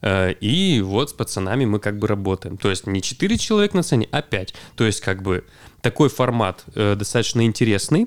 Э, 0.00 0.32
И 0.40 0.80
вот 0.82 1.10
с 1.10 1.12
пацанами 1.12 1.64
мы 1.64 1.80
как 1.80 1.98
бы 1.98 2.06
работаем. 2.06 2.56
То 2.56 2.70
есть 2.70 2.86
не 2.86 3.02
4 3.02 3.38
человека 3.38 3.76
на 3.76 3.82
сцене, 3.82 4.08
а 4.12 4.22
5. 4.22 4.54
То 4.76 4.84
есть 4.84 5.00
как 5.00 5.22
бы 5.22 5.44
такой 5.80 6.08
формат 6.08 6.64
э, 6.76 6.94
достаточно 6.96 7.44
интересный. 7.44 8.06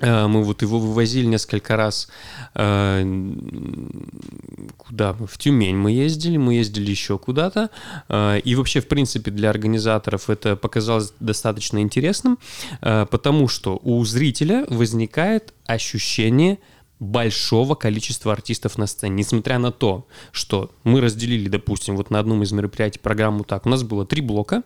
Э, 0.00 0.26
Мы 0.26 0.42
вот 0.42 0.62
его 0.62 0.78
вывозили 0.78 1.26
несколько 1.26 1.76
раз. 1.76 2.08
э, 2.54 3.04
Куда? 4.76 5.12
В 5.12 5.38
Тюмень 5.38 5.76
мы 5.76 5.92
ездили, 5.92 6.36
мы 6.36 6.54
ездили 6.54 6.90
еще 6.90 7.18
куда-то. 7.18 7.70
Э, 8.08 8.40
И 8.44 8.54
вообще, 8.54 8.80
в 8.80 8.88
принципе, 8.88 9.30
для 9.30 9.50
организаторов 9.50 10.30
это 10.30 10.56
показалось 10.56 11.12
достаточно 11.20 11.78
интересным, 11.80 12.38
потому 12.80 13.48
что 13.48 13.80
у 13.82 14.04
зрителя 14.04 14.64
возникает 14.68 15.52
ощущение 15.66 16.58
большого 17.00 17.74
количества 17.74 18.32
артистов 18.32 18.78
на 18.78 18.86
сцене, 18.86 19.16
несмотря 19.16 19.58
на 19.58 19.72
то, 19.72 20.06
что 20.30 20.70
мы 20.84 21.00
разделили, 21.00 21.48
допустим, 21.48 21.96
вот 21.96 22.10
на 22.10 22.20
одном 22.20 22.42
из 22.42 22.52
мероприятий 22.52 23.00
программу 23.00 23.42
так, 23.42 23.66
у 23.66 23.68
нас 23.70 23.82
было 23.82 24.06
три 24.06 24.20
блока, 24.20 24.62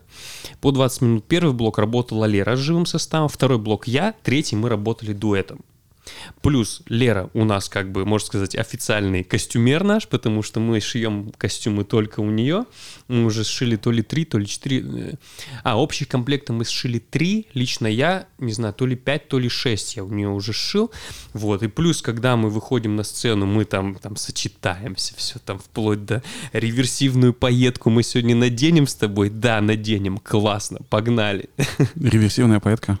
по 0.61 0.71
20 0.71 1.01
минут. 1.01 1.25
Первый 1.25 1.53
блок 1.53 1.79
работала 1.79 2.25
Лера 2.25 2.55
с 2.55 2.59
живым 2.59 2.85
составом, 2.85 3.29
второй 3.29 3.57
блок 3.57 3.87
я, 3.87 4.13
третий 4.23 4.57
мы 4.57 4.69
работали 4.69 5.13
дуэтом. 5.13 5.61
Плюс 6.41 6.81
Лера 6.87 7.29
у 7.33 7.45
нас, 7.45 7.69
как 7.69 7.91
бы, 7.91 8.05
можно 8.05 8.25
сказать, 8.25 8.55
официальный 8.55 9.23
костюмер 9.23 9.83
наш, 9.83 10.07
потому 10.07 10.43
что 10.43 10.59
мы 10.59 10.79
шьем 10.79 11.31
костюмы 11.37 11.83
только 11.83 12.19
у 12.19 12.29
нее. 12.29 12.65
Мы 13.07 13.25
уже 13.25 13.43
сшили 13.43 13.75
то 13.75 13.91
ли 13.91 14.01
три, 14.01 14.25
то 14.25 14.37
ли 14.37 14.45
четыре. 14.45 14.83
э, 14.83 15.13
А, 15.63 15.79
общих 15.79 16.07
комплектов 16.07 16.55
мы 16.55 16.65
сшили 16.65 16.99
три. 16.99 17.47
Лично 17.53 17.87
я, 17.87 18.27
не 18.37 18.51
знаю, 18.53 18.73
то 18.73 18.85
ли 18.85 18.95
пять, 18.95 19.27
то 19.27 19.39
ли 19.39 19.49
шесть 19.49 19.95
я 19.95 20.03
у 20.03 20.09
нее 20.09 20.29
уже 20.29 20.53
сшил. 20.53 20.91
Вот. 21.33 21.63
И 21.63 21.67
плюс, 21.67 22.01
когда 22.01 22.35
мы 22.35 22.49
выходим 22.49 22.95
на 22.95 23.03
сцену, 23.03 23.45
мы 23.45 23.65
там, 23.65 23.95
там 23.95 24.15
сочетаемся, 24.15 25.13
все 25.17 25.39
там 25.39 25.59
вплоть 25.59 26.05
до 26.05 26.23
реверсивную 26.53 27.33
поетку 27.33 27.89
мы 27.89 28.03
сегодня 28.03 28.35
наденем 28.35 28.87
с 28.87 28.95
тобой. 28.95 29.29
Да, 29.29 29.61
наденем. 29.61 30.17
Классно. 30.17 30.79
Погнали. 30.89 31.49
Реверсивная 31.95 32.59
поэтка. 32.59 32.99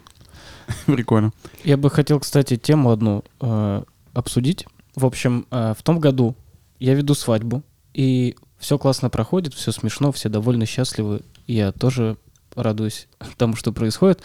Прикольно. 0.85 1.31
Я 1.63 1.77
бы 1.77 1.89
хотел, 1.89 2.19
кстати, 2.19 2.57
тему 2.57 2.91
одну 2.91 3.23
э, 3.41 3.83
обсудить. 4.13 4.65
В 4.95 5.05
общем, 5.05 5.45
э, 5.51 5.73
в 5.77 5.83
том 5.83 5.99
году 5.99 6.35
я 6.79 6.93
веду 6.93 7.13
свадьбу, 7.13 7.63
и 7.93 8.35
все 8.57 8.77
классно 8.77 9.09
проходит, 9.09 9.53
все 9.53 9.71
смешно, 9.71 10.11
все 10.11 10.29
довольны, 10.29 10.65
счастливы. 10.65 11.21
Я 11.47 11.71
тоже 11.71 12.17
радуюсь 12.55 13.07
тому, 13.37 13.55
что 13.55 13.71
происходит. 13.71 14.21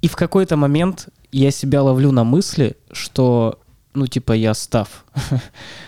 И 0.00 0.08
в 0.08 0.16
какой-то 0.16 0.56
момент 0.56 1.08
я 1.30 1.50
себя 1.50 1.82
ловлю 1.82 2.10
на 2.10 2.24
мысли, 2.24 2.76
что, 2.90 3.60
ну, 3.94 4.06
типа, 4.06 4.32
я 4.32 4.54
став. 4.54 5.04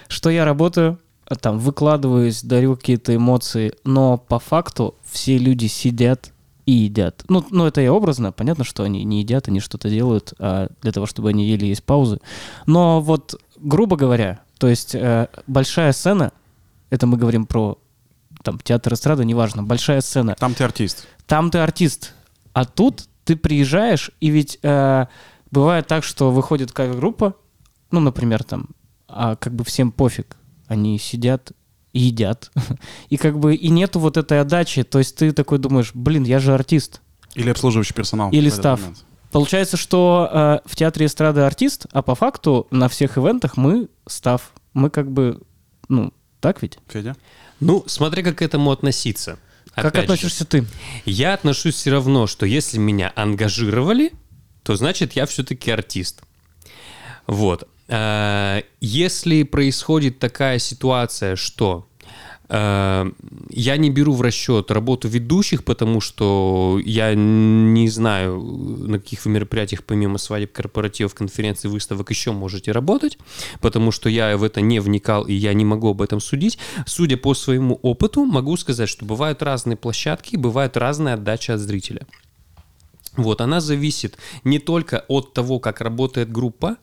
что 0.08 0.30
я 0.30 0.44
работаю, 0.44 0.98
там, 1.40 1.58
выкладываюсь, 1.58 2.42
дарю 2.42 2.76
какие-то 2.76 3.16
эмоции, 3.16 3.72
но 3.84 4.18
по 4.18 4.38
факту 4.38 4.94
все 5.10 5.38
люди 5.38 5.66
сидят 5.66 6.33
и 6.66 6.72
едят. 6.72 7.24
Ну, 7.28 7.44
ну, 7.50 7.66
это 7.66 7.80
я 7.80 7.92
образно. 7.92 8.32
Понятно, 8.32 8.64
что 8.64 8.82
они 8.84 9.04
не 9.04 9.20
едят, 9.20 9.48
они 9.48 9.60
что-то 9.60 9.90
делают 9.90 10.32
а 10.38 10.68
для 10.82 10.92
того, 10.92 11.06
чтобы 11.06 11.28
они 11.30 11.46
ели, 11.46 11.66
есть 11.66 11.84
паузы. 11.84 12.20
Но 12.66 13.00
вот, 13.00 13.40
грубо 13.56 13.96
говоря, 13.96 14.40
то 14.58 14.68
есть 14.68 14.94
э, 14.94 15.28
большая 15.46 15.92
сцена, 15.92 16.32
это 16.90 17.06
мы 17.06 17.16
говорим 17.18 17.44
про 17.46 17.78
там 18.42 18.58
театр 18.58 18.94
эстрады, 18.94 19.24
неважно, 19.24 19.62
большая 19.62 20.00
сцена, 20.00 20.34
Там 20.38 20.54
ты 20.54 20.64
артист. 20.64 21.06
там 21.26 21.50
ты 21.50 21.58
артист, 21.58 22.14
а 22.52 22.64
тут 22.64 23.08
ты 23.24 23.36
приезжаешь, 23.36 24.10
и 24.20 24.28
ведь 24.30 24.58
э, 24.62 25.06
бывает 25.50 25.86
так, 25.86 26.04
что 26.04 26.30
выходит 26.30 26.72
кавер-группа, 26.72 27.34
ну, 27.90 28.00
например, 28.00 28.44
там, 28.44 28.68
а 29.08 29.36
как 29.36 29.54
бы 29.54 29.64
всем 29.64 29.92
пофиг, 29.92 30.36
они 30.66 30.98
сидят 30.98 31.52
и 31.94 32.00
едят, 32.00 32.50
и 33.08 33.16
как 33.16 33.38
бы 33.38 33.54
и 33.54 33.70
нету 33.70 33.98
вот 34.00 34.18
этой 34.18 34.40
отдачи, 34.40 34.82
то 34.82 34.98
есть 34.98 35.16
ты 35.16 35.32
такой 35.32 35.58
думаешь, 35.58 35.92
блин, 35.94 36.24
я 36.24 36.40
же 36.40 36.52
артист. 36.52 37.00
Или 37.34 37.48
обслуживающий 37.48 37.94
персонал. 37.94 38.30
Или 38.30 38.50
став. 38.50 38.80
Получается, 39.32 39.76
что 39.76 40.28
э, 40.30 40.58
в 40.64 40.76
театре 40.76 41.06
эстрады 41.06 41.40
артист, 41.40 41.86
а 41.92 42.02
по 42.02 42.14
факту 42.14 42.68
на 42.70 42.88
всех 42.88 43.18
ивентах 43.18 43.56
мы 43.56 43.88
став, 44.06 44.52
мы 44.74 44.90
как 44.90 45.10
бы, 45.10 45.40
ну, 45.88 46.12
так 46.40 46.62
ведь? 46.62 46.78
Федя? 46.88 47.16
Ну, 47.58 47.82
смотри, 47.86 48.22
как 48.22 48.38
к 48.38 48.42
этому 48.42 48.70
относиться. 48.70 49.38
как 49.74 49.86
Опять 49.86 49.94
же, 49.94 50.12
относишься 50.12 50.44
ты? 50.44 50.64
Я 51.04 51.34
отношусь 51.34 51.74
все 51.74 51.90
равно, 51.90 52.28
что 52.28 52.46
если 52.46 52.78
меня 52.78 53.12
ангажировали, 53.16 54.12
то 54.62 54.76
значит 54.76 55.14
я 55.14 55.26
все-таки 55.26 55.70
артист. 55.70 56.22
Вот. 57.26 57.68
Э, 57.88 58.62
Если 58.80 59.42
происходит 59.42 60.18
такая 60.18 60.58
ситуация, 60.58 61.36
что 61.36 61.86
э, 62.48 63.10
я 63.50 63.76
не 63.76 63.90
беру 63.90 64.14
в 64.14 64.22
расчет 64.22 64.70
работу 64.70 65.08
ведущих, 65.08 65.64
потому 65.64 66.00
что 66.00 66.80
я 66.84 67.14
не 67.14 67.88
знаю, 67.88 68.40
на 68.40 68.98
каких 68.98 69.24
вы 69.24 69.32
мероприятиях 69.32 69.84
помимо 69.84 70.18
свадеб, 70.18 70.52
корпоративов, 70.52 71.14
конференций, 71.14 71.70
выставок 71.70 72.10
еще 72.10 72.32
можете 72.32 72.72
работать, 72.72 73.18
потому 73.60 73.90
что 73.90 74.08
я 74.08 74.36
в 74.36 74.42
это 74.42 74.60
не 74.60 74.80
вникал 74.80 75.24
и 75.24 75.34
я 75.34 75.54
не 75.54 75.64
могу 75.64 75.90
об 75.90 76.02
этом 76.02 76.20
судить. 76.20 76.58
Судя 76.86 77.16
по 77.16 77.34
своему 77.34 77.78
опыту, 77.82 78.24
могу 78.24 78.56
сказать, 78.56 78.88
что 78.88 79.04
бывают 79.04 79.42
разные 79.42 79.76
площадки, 79.76 80.36
бывает 80.36 80.76
разная 80.76 81.14
отдача 81.14 81.54
от 81.54 81.60
зрителя. 81.60 82.06
Вот, 83.16 83.40
она 83.40 83.60
зависит 83.60 84.18
не 84.42 84.58
только 84.58 85.04
от 85.08 85.34
того, 85.34 85.60
как 85.60 85.80
работает 85.80 86.32
группа, 86.32 86.76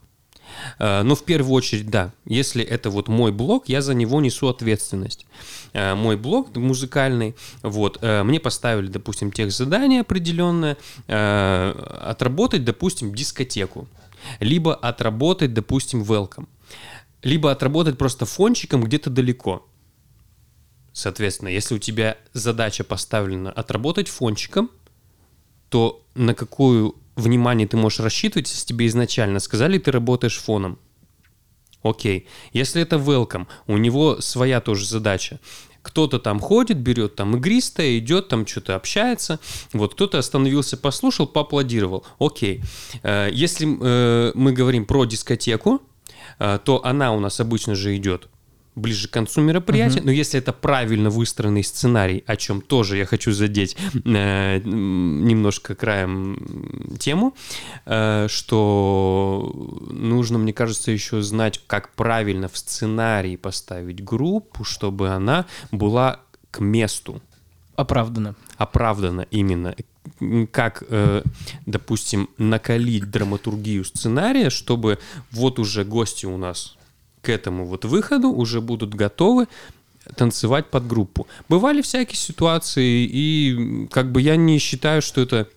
но 0.80 1.16
в 1.16 1.24
первую 1.24 1.54
очередь, 1.54 1.90
да, 1.90 2.12
если 2.26 2.64
это 2.64 2.90
вот 2.90 3.08
мой 3.08 3.32
блог, 3.32 3.70
я 3.70 3.82
за 3.82 3.94
него 3.94 4.22
несу 4.22 4.48
ответственность. 4.48 5.26
Э, 5.74 5.96
Мой 5.96 6.18
блог 6.18 6.56
музыкальный, 6.56 7.36
вот, 7.64 7.98
э, 8.02 8.24
мне 8.24 8.40
поставили, 8.40 8.88
допустим, 8.88 9.32
тех 9.32 9.52
задание 9.52 10.02
определенное, 10.02 10.78
отработать, 11.08 12.64
допустим, 12.64 13.14
дискотеку, 13.16 13.88
либо 14.40 14.76
отработать, 14.76 15.54
допустим, 15.54 16.04
welcome, 16.04 16.48
либо 17.24 17.52
отработать 17.52 17.98
просто 17.98 18.26
фончиком 18.26 18.84
где-то 18.84 19.10
далеко. 19.10 19.66
Соответственно, 20.94 21.50
если 21.50 21.76
у 21.76 21.80
тебя 21.80 22.18
задача 22.34 22.84
поставлена 22.84 23.52
отработать 23.52 24.10
фончиком, 24.10 24.70
то 25.70 26.04
на 26.16 26.36
какое 26.36 26.92
внимание 27.16 27.68
ты 27.68 27.78
можешь 27.78 28.00
рассчитывать, 28.00 28.50
если 28.50 28.66
тебе 28.66 28.88
изначально 28.88 29.40
сказали, 29.40 29.78
ты 29.78 29.92
работаешь 29.92 30.38
фоном? 30.38 30.80
Окей. 31.84 32.28
Если 32.54 32.82
это 32.82 32.98
welcome, 32.98 33.48
у 33.68 33.78
него 33.78 34.22
своя 34.22 34.62
тоже 34.62 34.86
задача. 34.86 35.40
Кто-то 35.82 36.20
там 36.20 36.40
ходит, 36.40 36.78
берет 36.78 37.16
там 37.16 37.36
игристое, 37.36 37.98
идет, 37.98 38.28
там 38.28 38.46
что-то 38.46 38.76
общается. 38.76 39.40
Вот 39.74 39.96
кто-то 39.96 40.20
остановился, 40.20 40.78
послушал, 40.78 41.26
поаплодировал. 41.26 42.06
Окей. 42.20 42.62
Э, 43.02 43.30
Если 43.32 43.68
э, 43.68 44.32
мы 44.36 44.54
говорим 44.54 44.86
про 44.86 45.06
дискотеку, 45.06 45.82
э, 46.38 46.60
то 46.64 46.86
она 46.86 47.14
у 47.14 47.20
нас 47.20 47.40
обычно 47.40 47.74
же 47.74 47.96
идет 47.98 48.30
ближе 48.76 49.08
к 49.08 49.12
концу 49.12 49.42
мероприятия, 49.42 50.02
но 50.02 50.12
если 50.12 50.40
это 50.40 50.54
правильно 50.54 51.10
выстроенный 51.10 51.64
сценарий, 51.64 52.24
о 52.26 52.36
чем 52.36 52.62
тоже 52.62 52.98
я 52.98 53.06
хочу 53.06 53.32
задеть 53.32 53.76
э, 53.94 54.60
немножко 54.64 55.76
краем 55.76 56.98
тему, 57.00 57.36
э, 57.86 58.28
что 58.30 59.52
нужно, 59.90 60.38
мне 60.38 60.54
кажется, 60.54 60.92
еще 60.92 61.22
знать, 61.22 61.62
как 61.68 61.90
правильно 61.94 62.48
в 62.48 62.58
сценарии 62.58 63.36
поставить 63.36 64.04
группу, 64.04 64.64
чтобы 64.64 65.10
она 65.10 65.46
была 65.72 66.22
к 66.52 66.60
месту. 66.60 67.22
Оправдано. 67.76 68.36
оправдано 68.58 69.26
именно. 69.32 69.76
Как, 70.52 70.84
э, 70.88 71.24
допустим, 71.66 72.30
накалить 72.38 73.10
драматургию 73.10 73.84
сценария, 73.86 74.50
чтобы 74.50 75.00
вот 75.32 75.60
уже 75.60 75.84
гости 75.84 76.26
у 76.26 76.38
нас 76.38 76.78
к 77.22 77.30
этому 77.30 77.66
вот 77.66 77.86
выходу 77.86 78.30
уже 78.30 78.62
будут 78.62 78.94
готовы 78.94 79.48
танцевать 80.16 80.70
под 80.70 80.88
группу. 80.88 81.28
Бывали 81.48 81.82
всякие 81.82 82.18
ситуации, 82.18 83.08
и 83.12 83.88
как 83.92 84.12
бы 84.12 84.22
я 84.22 84.36
не 84.36 84.58
считаю, 84.60 85.02
что 85.02 85.22
это 85.22 85.48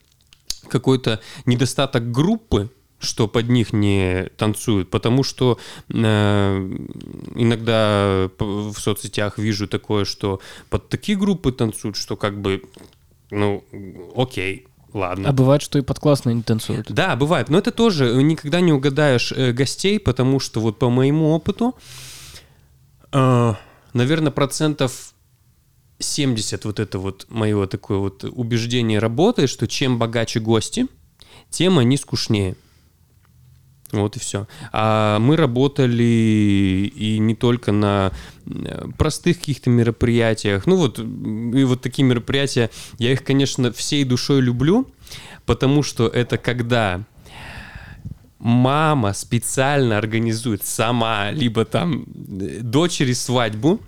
какой-то 0.68 1.20
недостаток 1.46 2.10
группы, 2.10 2.70
что 2.98 3.28
под 3.28 3.48
них 3.48 3.72
не 3.72 4.30
танцуют, 4.36 4.90
потому 4.90 5.22
что 5.22 5.58
э, 5.88 5.94
иногда 7.34 8.30
в 8.38 8.74
соцсетях 8.74 9.38
вижу 9.38 9.68
такое, 9.68 10.04
что 10.04 10.40
под 10.70 10.88
такие 10.88 11.18
группы 11.18 11.52
танцуют, 11.52 11.96
что 11.96 12.16
как 12.16 12.40
бы, 12.40 12.62
ну, 13.30 13.64
окей, 14.16 14.66
ладно. 14.94 15.28
А 15.28 15.32
бывает, 15.32 15.60
что 15.60 15.78
и 15.78 15.82
под 15.82 16.02
не 16.24 16.42
танцуют. 16.42 16.90
Да, 16.90 17.16
бывает. 17.16 17.50
Но 17.50 17.58
это 17.58 17.70
тоже 17.70 18.22
никогда 18.22 18.60
не 18.60 18.72
угадаешь 18.72 19.32
э, 19.32 19.52
гостей, 19.52 20.00
потому 20.00 20.40
что 20.40 20.60
вот 20.60 20.78
по 20.78 20.88
моему 20.88 21.32
опыту 21.32 21.74
наверное, 23.94 24.32
процентов 24.32 25.14
70 25.98 26.64
вот 26.64 26.80
это 26.80 26.98
вот 26.98 27.26
мое 27.30 27.66
такое 27.66 27.98
вот 27.98 28.24
убеждение 28.24 28.98
работает, 28.98 29.48
что 29.48 29.66
чем 29.66 29.98
богаче 29.98 30.40
гости, 30.40 30.86
тем 31.48 31.78
они 31.78 31.96
скучнее. 31.96 32.56
Вот 34.00 34.16
и 34.16 34.20
все. 34.20 34.46
А 34.72 35.18
мы 35.18 35.36
работали 35.36 36.92
и 36.94 37.18
не 37.18 37.34
только 37.34 37.72
на 37.72 38.12
простых 38.98 39.38
каких-то 39.38 39.70
мероприятиях. 39.70 40.66
Ну 40.66 40.76
вот, 40.76 40.98
и 40.98 41.64
вот 41.64 41.80
такие 41.80 42.04
мероприятия, 42.04 42.70
я 42.98 43.12
их, 43.12 43.24
конечно, 43.24 43.72
всей 43.72 44.04
душой 44.04 44.40
люблю, 44.40 44.86
потому 45.46 45.82
что 45.82 46.06
это 46.08 46.36
когда 46.38 47.02
мама 48.38 49.14
специально 49.14 49.96
организует 49.96 50.64
сама, 50.64 51.30
либо 51.30 51.64
там 51.64 52.04
э, 52.04 52.60
дочери 52.60 53.14
свадьбу, 53.14 53.80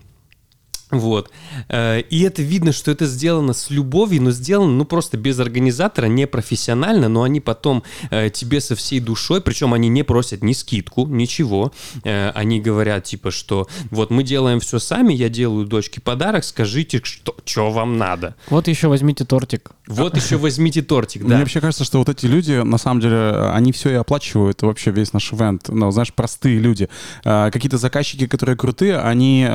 вот. 0.90 1.30
Э, 1.68 2.00
и 2.00 2.22
это 2.22 2.42
видно, 2.42 2.72
что 2.72 2.92
это 2.92 3.06
сделано 3.06 3.54
с 3.54 3.70
любовью, 3.70 4.22
но 4.22 4.30
сделано, 4.30 4.72
ну, 4.72 4.84
просто 4.84 5.16
без 5.16 5.40
организатора, 5.40 6.06
не 6.06 6.28
профессионально, 6.28 7.08
но 7.08 7.24
они 7.24 7.40
потом 7.40 7.82
э, 8.10 8.30
тебе 8.30 8.60
со 8.60 8.76
всей 8.76 9.00
душой, 9.00 9.40
причем 9.40 9.74
они 9.74 9.88
не 9.88 10.04
просят 10.04 10.44
ни 10.44 10.52
скидку, 10.52 11.06
ничего. 11.06 11.72
Э, 12.04 12.30
они 12.30 12.60
говорят, 12.60 13.02
типа, 13.02 13.32
что 13.32 13.66
вот 13.90 14.10
мы 14.10 14.22
делаем 14.22 14.60
все 14.60 14.78
сами, 14.78 15.12
я 15.12 15.28
делаю 15.28 15.66
дочке 15.66 16.00
подарок, 16.00 16.44
скажите, 16.44 17.00
что, 17.02 17.34
что 17.44 17.70
вам 17.72 17.98
надо. 17.98 18.36
Вот 18.48 18.68
еще 18.68 18.86
возьмите 18.86 19.24
тортик. 19.24 19.72
Вот 19.88 20.16
еще 20.16 20.36
возьмите 20.36 20.82
тортик, 20.82 21.22
да. 21.22 21.28
Мне 21.28 21.38
вообще 21.38 21.60
кажется, 21.60 21.84
что 21.84 21.98
вот 21.98 22.08
эти 22.08 22.26
люди, 22.26 22.52
на 22.52 22.78
самом 22.78 23.00
деле, 23.00 23.50
они 23.52 23.72
все 23.72 23.90
и 23.90 23.94
оплачивают, 23.94 24.62
вообще 24.62 24.92
весь 24.92 25.12
наш 25.12 25.32
ивент. 25.32 25.68
Ну, 25.68 25.90
знаешь, 25.90 26.12
простые 26.12 26.58
люди. 26.58 26.88
Какие-то 27.22 27.78
заказчики, 27.78 28.26
которые 28.26 28.56
крутые, 28.56 28.98
они 28.98 29.46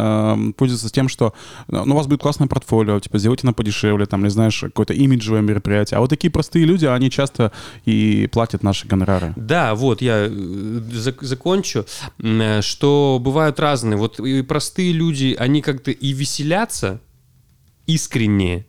пользуются 0.57 0.89
тем, 0.89 1.09
что 1.09 1.20
что 1.21 1.33
ну, 1.67 1.93
у 1.93 1.97
вас 1.97 2.07
будет 2.07 2.21
классное 2.21 2.47
портфолио, 2.47 2.99
типа, 2.99 3.19
сделайте 3.19 3.45
на 3.45 3.53
подешевле, 3.53 4.05
там, 4.05 4.23
не 4.23 4.29
знаешь, 4.29 4.59
какое-то 4.59 4.93
имиджевое 4.93 5.41
мероприятие. 5.41 5.97
А 5.97 6.01
вот 6.01 6.09
такие 6.09 6.31
простые 6.31 6.65
люди, 6.65 6.85
они 6.85 7.11
часто 7.11 7.51
и 7.85 8.27
платят 8.31 8.63
наши 8.63 8.87
гонорары. 8.87 9.33
Да, 9.35 9.75
вот, 9.75 10.01
я 10.01 10.27
э, 10.27 10.81
закончу, 11.21 11.85
э, 12.17 12.61
что 12.61 13.19
бывают 13.21 13.59
разные. 13.59 13.97
Вот 13.97 14.19
и 14.19 14.41
простые 14.41 14.91
люди, 14.93 15.35
они 15.37 15.61
как-то 15.61 15.91
и 15.91 16.13
веселятся 16.13 16.99
искренне, 17.85 18.65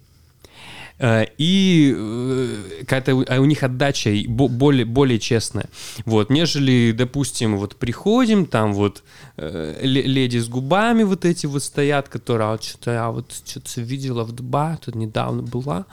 и 1.39 1.95
э, 1.97 2.57
какая-то 2.81 3.25
а 3.29 3.41
у 3.41 3.45
них 3.45 3.63
отдача 3.63 4.11
более, 4.29 4.85
более 4.85 5.19
честная. 5.19 5.69
Вот, 6.05 6.31
нежели, 6.31 6.93
допустим, 6.93 7.57
вот 7.57 7.77
приходим, 7.77 8.47
там 8.47 8.73
вот 8.73 9.03
э, 9.37 9.79
леди 9.83 10.39
с 10.39 10.49
губами 10.49 11.03
вот 11.03 11.25
эти 11.25 11.47
вот 11.47 11.63
стоят, 11.65 12.09
которые, 12.09 12.53
а 12.53 12.63
что-то 12.63 12.93
я 12.93 13.11
вот 13.11 13.33
что-то 13.33 13.81
видела 13.81 14.25
в 14.25 14.33
Дубае, 14.33 14.79
тут 14.85 14.95
недавно 14.95 15.43
была. 15.43 15.87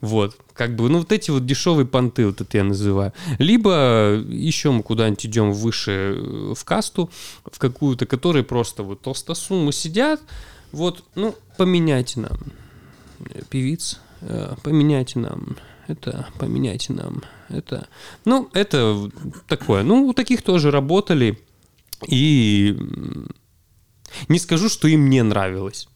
Вот, 0.00 0.36
как 0.52 0.76
бы, 0.76 0.88
ну, 0.88 0.98
вот 0.98 1.12
эти 1.12 1.30
вот 1.30 1.44
дешевые 1.44 1.86
понты, 1.86 2.26
вот 2.26 2.40
это 2.40 2.56
я 2.56 2.64
называю. 2.64 3.12
Либо 3.38 4.22
еще 4.28 4.70
мы 4.70 4.82
куда-нибудь 4.82 5.26
идем 5.26 5.52
выше 5.52 6.16
в 6.54 6.64
касту, 6.64 7.10
в 7.50 7.58
какую-то, 7.58 8.06
которые 8.06 8.44
просто 8.44 8.82
вот 8.82 9.00
толстосумы 9.00 9.72
сидят, 9.72 10.20
вот, 10.72 11.02
ну, 11.14 11.34
поменяйте 11.56 12.20
нам 12.20 12.38
певиц, 13.48 13.98
Э, 13.98 14.05
поменяйте 14.62 15.18
нам 15.18 15.56
это, 15.88 16.26
поменяйте 16.38 16.92
нам 16.92 17.22
это. 17.48 17.86
Ну, 18.24 18.48
это 18.52 19.10
такое. 19.46 19.82
Ну, 19.82 20.06
у 20.06 20.12
таких 20.12 20.42
тоже 20.42 20.70
работали. 20.70 21.38
И 22.06 22.76
не 24.28 24.38
скажу, 24.38 24.68
что 24.68 24.88
им 24.88 25.08
не 25.08 25.22
нравилось. 25.22 25.88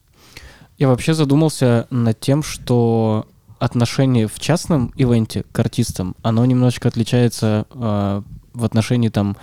Я 0.79 0.89
вообще 0.89 1.15
задумался 1.15 1.87
над 1.91 2.19
тем, 2.21 2.43
что 2.43 3.27
отношение 3.59 4.27
в 4.27 4.41
частном 4.41 4.93
ивенте 4.97 5.45
к 5.53 5.59
артистам, 5.59 6.17
оно 6.23 6.45
немножечко 6.47 6.89
отличается 6.89 7.67
э, 7.71 8.23
в 8.55 8.65
отношении 8.65 9.11
там 9.11 9.37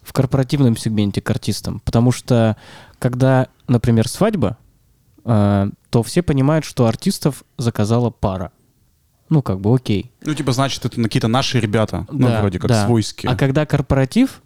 в 0.00 0.14
корпоративном 0.14 0.76
сегменте 0.76 1.20
к 1.20 1.28
артистам. 1.28 1.80
Потому 1.80 2.10
что 2.10 2.56
когда, 2.98 3.48
например, 3.66 4.08
свадьба, 4.08 4.56
э, 4.56 4.67
то 5.28 6.02
все 6.02 6.22
понимают, 6.22 6.64
что 6.64 6.86
артистов 6.86 7.44
заказала 7.58 8.10
пара. 8.10 8.50
Ну, 9.28 9.42
как 9.42 9.60
бы 9.60 9.74
окей. 9.74 10.10
Ну, 10.22 10.34
типа, 10.34 10.52
значит, 10.52 10.84
это 10.84 11.02
какие-то 11.02 11.28
наши 11.28 11.60
ребята. 11.60 12.06
Ну, 12.10 12.28
да, 12.28 12.40
вроде 12.40 12.58
как 12.58 12.70
да. 12.70 12.86
свойские. 12.86 13.30
А 13.30 13.36
когда 13.36 13.66
корпоратив, 13.66 14.40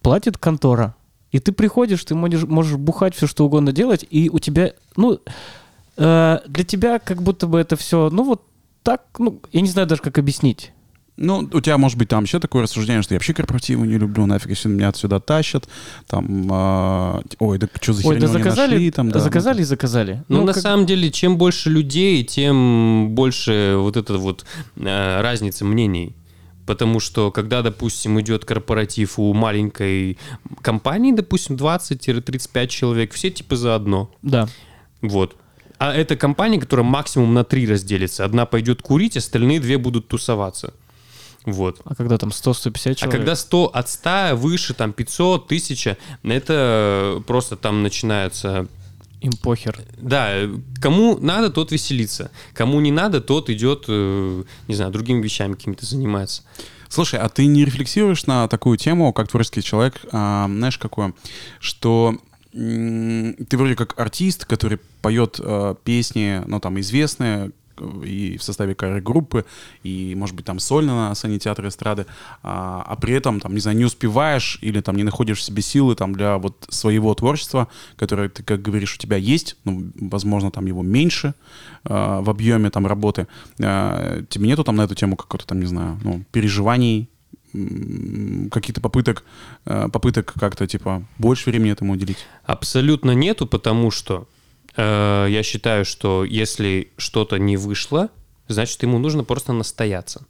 платит 0.00 0.38
контора. 0.38 0.94
И 1.32 1.38
ты 1.38 1.52
приходишь, 1.52 2.04
ты 2.04 2.14
можешь, 2.14 2.44
можешь 2.44 2.76
бухать 2.76 3.14
все, 3.14 3.26
что 3.26 3.44
угодно 3.44 3.72
делать, 3.72 4.06
и 4.08 4.28
у 4.30 4.38
тебя, 4.38 4.72
ну, 4.96 5.20
э, 5.96 6.38
для 6.46 6.64
тебя 6.64 6.98
как 6.98 7.22
будто 7.22 7.46
бы 7.46 7.58
это 7.58 7.76
все, 7.76 8.10
ну, 8.10 8.24
вот 8.24 8.42
так, 8.82 9.02
ну, 9.18 9.40
я 9.52 9.60
не 9.60 9.68
знаю 9.68 9.88
даже, 9.88 10.02
как 10.02 10.18
объяснить. 10.18 10.72
Ну, 11.18 11.48
у 11.52 11.60
тебя 11.60 11.76
может 11.76 11.98
быть 11.98 12.08
там 12.08 12.24
еще 12.24 12.40
такое 12.40 12.62
рассуждение, 12.62 13.02
что 13.02 13.14
я 13.14 13.16
вообще 13.16 13.34
корпоративы 13.34 13.86
не 13.86 13.98
люблю, 13.98 14.24
нафиг, 14.24 14.48
если 14.48 14.68
меня 14.68 14.88
отсюда 14.88 15.20
тащат, 15.20 15.68
там, 16.06 16.50
э, 16.50 17.22
ой, 17.38 17.58
да 17.58 17.68
что 17.80 17.92
за 17.92 18.08
Ой, 18.08 18.18
да 18.18 18.28
заказали, 18.28 18.72
нашли, 18.72 18.90
там, 18.90 19.10
да. 19.10 19.20
заказали 19.20 19.60
и 19.60 19.64
заказали. 19.64 20.24
Ну, 20.28 20.38
ну 20.38 20.46
на 20.46 20.54
как... 20.54 20.62
самом 20.62 20.86
деле, 20.86 21.10
чем 21.10 21.36
больше 21.36 21.68
людей, 21.68 22.24
тем 22.24 23.10
больше 23.10 23.74
вот 23.76 23.98
эта 23.98 24.16
вот 24.16 24.46
э, 24.76 25.20
разница 25.20 25.66
мнений. 25.66 26.16
Потому 26.64 27.00
что, 27.00 27.30
когда, 27.30 27.60
допустим, 27.60 28.20
идет 28.20 28.44
корпоратив 28.44 29.18
у 29.18 29.34
маленькой 29.34 30.16
компании, 30.62 31.12
допустим, 31.12 31.56
20-35 31.56 32.66
человек, 32.68 33.12
все 33.12 33.30
типа 33.30 33.56
заодно. 33.56 34.10
Да. 34.22 34.48
Вот. 35.02 35.36
А 35.78 35.92
это 35.92 36.16
компания, 36.16 36.60
которая 36.60 36.86
максимум 36.86 37.34
на 37.34 37.42
три 37.42 37.66
разделится. 37.66 38.24
Одна 38.24 38.46
пойдет 38.46 38.82
курить, 38.82 39.16
остальные 39.16 39.58
две 39.58 39.78
будут 39.78 40.06
тусоваться. 40.06 40.72
Вот. 41.44 41.80
А 41.84 41.94
когда 41.94 42.18
там 42.18 42.30
100-150 42.30 42.94
человек? 42.94 43.02
А 43.02 43.08
когда 43.08 43.36
100 43.36 43.66
от 43.66 43.88
100 43.88 44.36
выше, 44.36 44.74
там 44.74 44.92
500, 44.92 45.46
1000, 45.46 45.96
это 46.22 47.22
просто 47.26 47.56
там 47.56 47.82
начинается 47.82 48.68
им 49.20 49.32
похер. 49.32 49.80
Да, 49.96 50.32
кому 50.80 51.16
надо, 51.18 51.50
тот 51.50 51.70
веселится. 51.70 52.30
Кому 52.54 52.80
не 52.80 52.90
надо, 52.90 53.20
тот 53.20 53.50
идет, 53.50 53.84
э, 53.86 54.44
не 54.66 54.74
знаю, 54.74 54.90
другими 54.90 55.22
вещами 55.22 55.54
какими-то 55.54 55.86
занимается. 55.86 56.42
Слушай, 56.88 57.20
а 57.20 57.28
ты 57.28 57.46
не 57.46 57.64
рефлексируешь 57.64 58.26
на 58.26 58.48
такую 58.48 58.76
тему, 58.78 59.12
как 59.12 59.28
творческий 59.28 59.62
человек, 59.62 60.00
а, 60.12 60.46
знаешь, 60.46 60.76
какое? 60.76 61.14
Что 61.58 62.18
ты 62.52 63.56
вроде 63.56 63.76
как 63.76 63.98
артист, 63.98 64.44
который 64.44 64.78
поет 65.00 65.40
э, 65.42 65.74
песни, 65.84 66.42
ну, 66.46 66.60
там, 66.60 66.78
известные, 66.80 67.52
и 68.04 68.36
в 68.36 68.42
составе 68.42 68.74
группы, 68.74 69.44
и, 69.82 70.14
может 70.16 70.36
быть, 70.36 70.44
там 70.44 70.58
сольно 70.58 71.08
на 71.08 71.14
сцене 71.14 71.38
театра 71.38 71.68
эстрады, 71.68 72.06
а, 72.42 72.84
а 72.86 72.96
при 72.96 73.14
этом, 73.14 73.40
там, 73.40 73.54
не 73.54 73.60
знаю, 73.60 73.76
не 73.76 73.84
успеваешь 73.84 74.58
или 74.60 74.80
там 74.80 74.96
не 74.96 75.02
находишь 75.02 75.38
в 75.38 75.42
себе 75.42 75.62
силы 75.62 75.94
там 75.94 76.14
для 76.14 76.38
вот 76.38 76.66
своего 76.68 77.14
творчества, 77.14 77.68
которое 77.96 78.28
ты, 78.28 78.42
как 78.42 78.62
говоришь, 78.62 78.94
у 78.94 78.98
тебя 78.98 79.16
есть, 79.16 79.56
ну, 79.64 79.90
возможно, 80.00 80.50
там 80.50 80.66
его 80.66 80.82
меньше 80.82 81.34
а, 81.84 82.20
в 82.20 82.30
объеме 82.30 82.70
там 82.70 82.86
работы. 82.86 83.26
А, 83.60 84.22
тебе 84.28 84.46
нету 84.46 84.64
там 84.64 84.76
на 84.76 84.82
эту 84.82 84.94
тему 84.94 85.16
какого-то 85.16 85.46
там, 85.46 85.60
не 85.60 85.66
знаю, 85.66 85.98
ну, 86.04 86.24
переживаний, 86.32 87.08
каких-то 88.50 88.80
попыток, 88.80 89.24
а, 89.64 89.88
попыток 89.88 90.32
как-то, 90.38 90.66
типа, 90.66 91.02
больше 91.18 91.50
времени 91.50 91.72
этому 91.72 91.92
уделить? 91.92 92.26
Абсолютно 92.44 93.12
нету, 93.12 93.46
потому 93.46 93.90
что 93.90 94.26
я 94.76 95.42
считаю, 95.42 95.84
что 95.84 96.24
если 96.24 96.92
что-то 96.96 97.38
не 97.38 97.56
вышло, 97.56 98.08
значит, 98.48 98.82
ему 98.82 98.98
нужно 98.98 99.24
просто 99.24 99.52
настояться. 99.52 100.26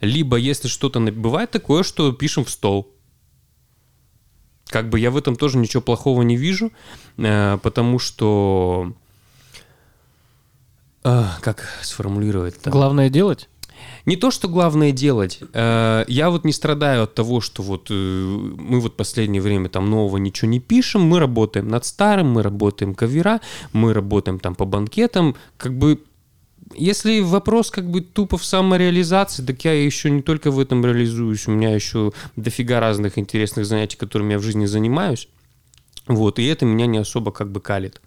Либо, 0.00 0.36
если 0.36 0.68
что-то... 0.68 1.00
Бывает 1.00 1.50
такое, 1.50 1.82
что 1.82 2.12
пишем 2.12 2.44
в 2.44 2.50
стол. 2.50 2.94
Как 4.66 4.90
бы 4.90 5.00
я 5.00 5.10
в 5.10 5.16
этом 5.16 5.36
тоже 5.36 5.58
ничего 5.58 5.82
плохого 5.82 6.22
не 6.22 6.36
вижу, 6.36 6.72
э, 7.16 7.58
потому 7.62 7.98
что... 7.98 8.92
Э, 11.04 11.24
как 11.40 11.64
сформулировать? 11.82 12.56
Главное 12.64 13.08
делать? 13.08 13.48
Не 14.06 14.16
то, 14.16 14.30
что 14.30 14.48
главное 14.48 14.92
делать. 14.92 15.40
Э, 15.52 16.04
я 16.08 16.30
вот 16.30 16.44
не 16.44 16.52
страдаю 16.52 17.04
от 17.04 17.14
того, 17.14 17.40
что 17.40 17.62
вот 17.62 17.88
э, 17.90 17.94
мы 17.94 18.80
вот 18.80 18.96
последнее 18.96 19.42
время 19.42 19.68
там 19.68 19.90
нового 19.90 20.16
ничего 20.16 20.50
не 20.50 20.60
пишем, 20.60 21.02
мы 21.02 21.18
работаем 21.18 21.68
над 21.68 21.84
старым, 21.84 22.30
мы 22.30 22.42
работаем 22.42 22.94
кавера, 22.94 23.40
мы 23.72 23.92
работаем 23.92 24.38
там 24.38 24.54
по 24.54 24.64
банкетам, 24.64 25.36
как 25.56 25.76
бы 25.76 26.00
если 26.74 27.20
вопрос 27.20 27.70
как 27.70 27.88
бы 27.90 28.00
тупо 28.00 28.36
в 28.36 28.44
самореализации, 28.44 29.44
так 29.44 29.64
я 29.64 29.72
еще 29.72 30.10
не 30.10 30.22
только 30.22 30.50
в 30.50 30.58
этом 30.58 30.84
реализуюсь, 30.84 31.46
у 31.48 31.52
меня 31.52 31.74
еще 31.74 32.12
дофига 32.36 32.80
разных 32.80 33.18
интересных 33.18 33.66
занятий, 33.66 33.96
которыми 33.96 34.32
я 34.32 34.38
в 34.38 34.42
жизни 34.42 34.66
занимаюсь. 34.66 35.28
Вот, 36.06 36.38
и 36.38 36.44
это 36.44 36.64
меня 36.64 36.86
не 36.86 36.98
особо 36.98 37.32
как 37.32 37.50
бы 37.50 37.60
калит. 37.60 38.00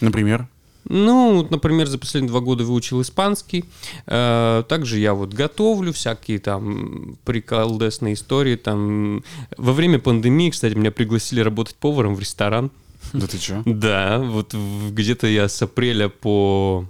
Например? 0.00 0.48
Ну, 0.88 1.36
вот, 1.36 1.50
например, 1.50 1.86
за 1.86 1.98
последние 1.98 2.30
два 2.30 2.40
года 2.40 2.64
выучил 2.64 3.00
испанский. 3.02 3.64
Э, 4.06 4.62
также 4.68 4.98
я 4.98 5.14
вот 5.14 5.32
готовлю 5.32 5.92
всякие 5.92 6.38
там 6.38 7.16
приколдесные 7.24 8.14
истории. 8.14 8.56
Там. 8.56 9.24
Во 9.56 9.72
время 9.72 9.98
пандемии, 9.98 10.50
кстати, 10.50 10.74
меня 10.74 10.90
пригласили 10.90 11.40
работать 11.40 11.76
поваром 11.76 12.14
в 12.14 12.20
ресторан. 12.20 12.70
Да 13.12 13.26
ты 13.26 13.38
чё? 13.38 13.62
Да, 13.66 14.18
вот 14.18 14.54
где-то 14.54 15.26
я 15.26 15.48
с 15.48 15.60
апреля 15.62 16.08
по 16.08 16.86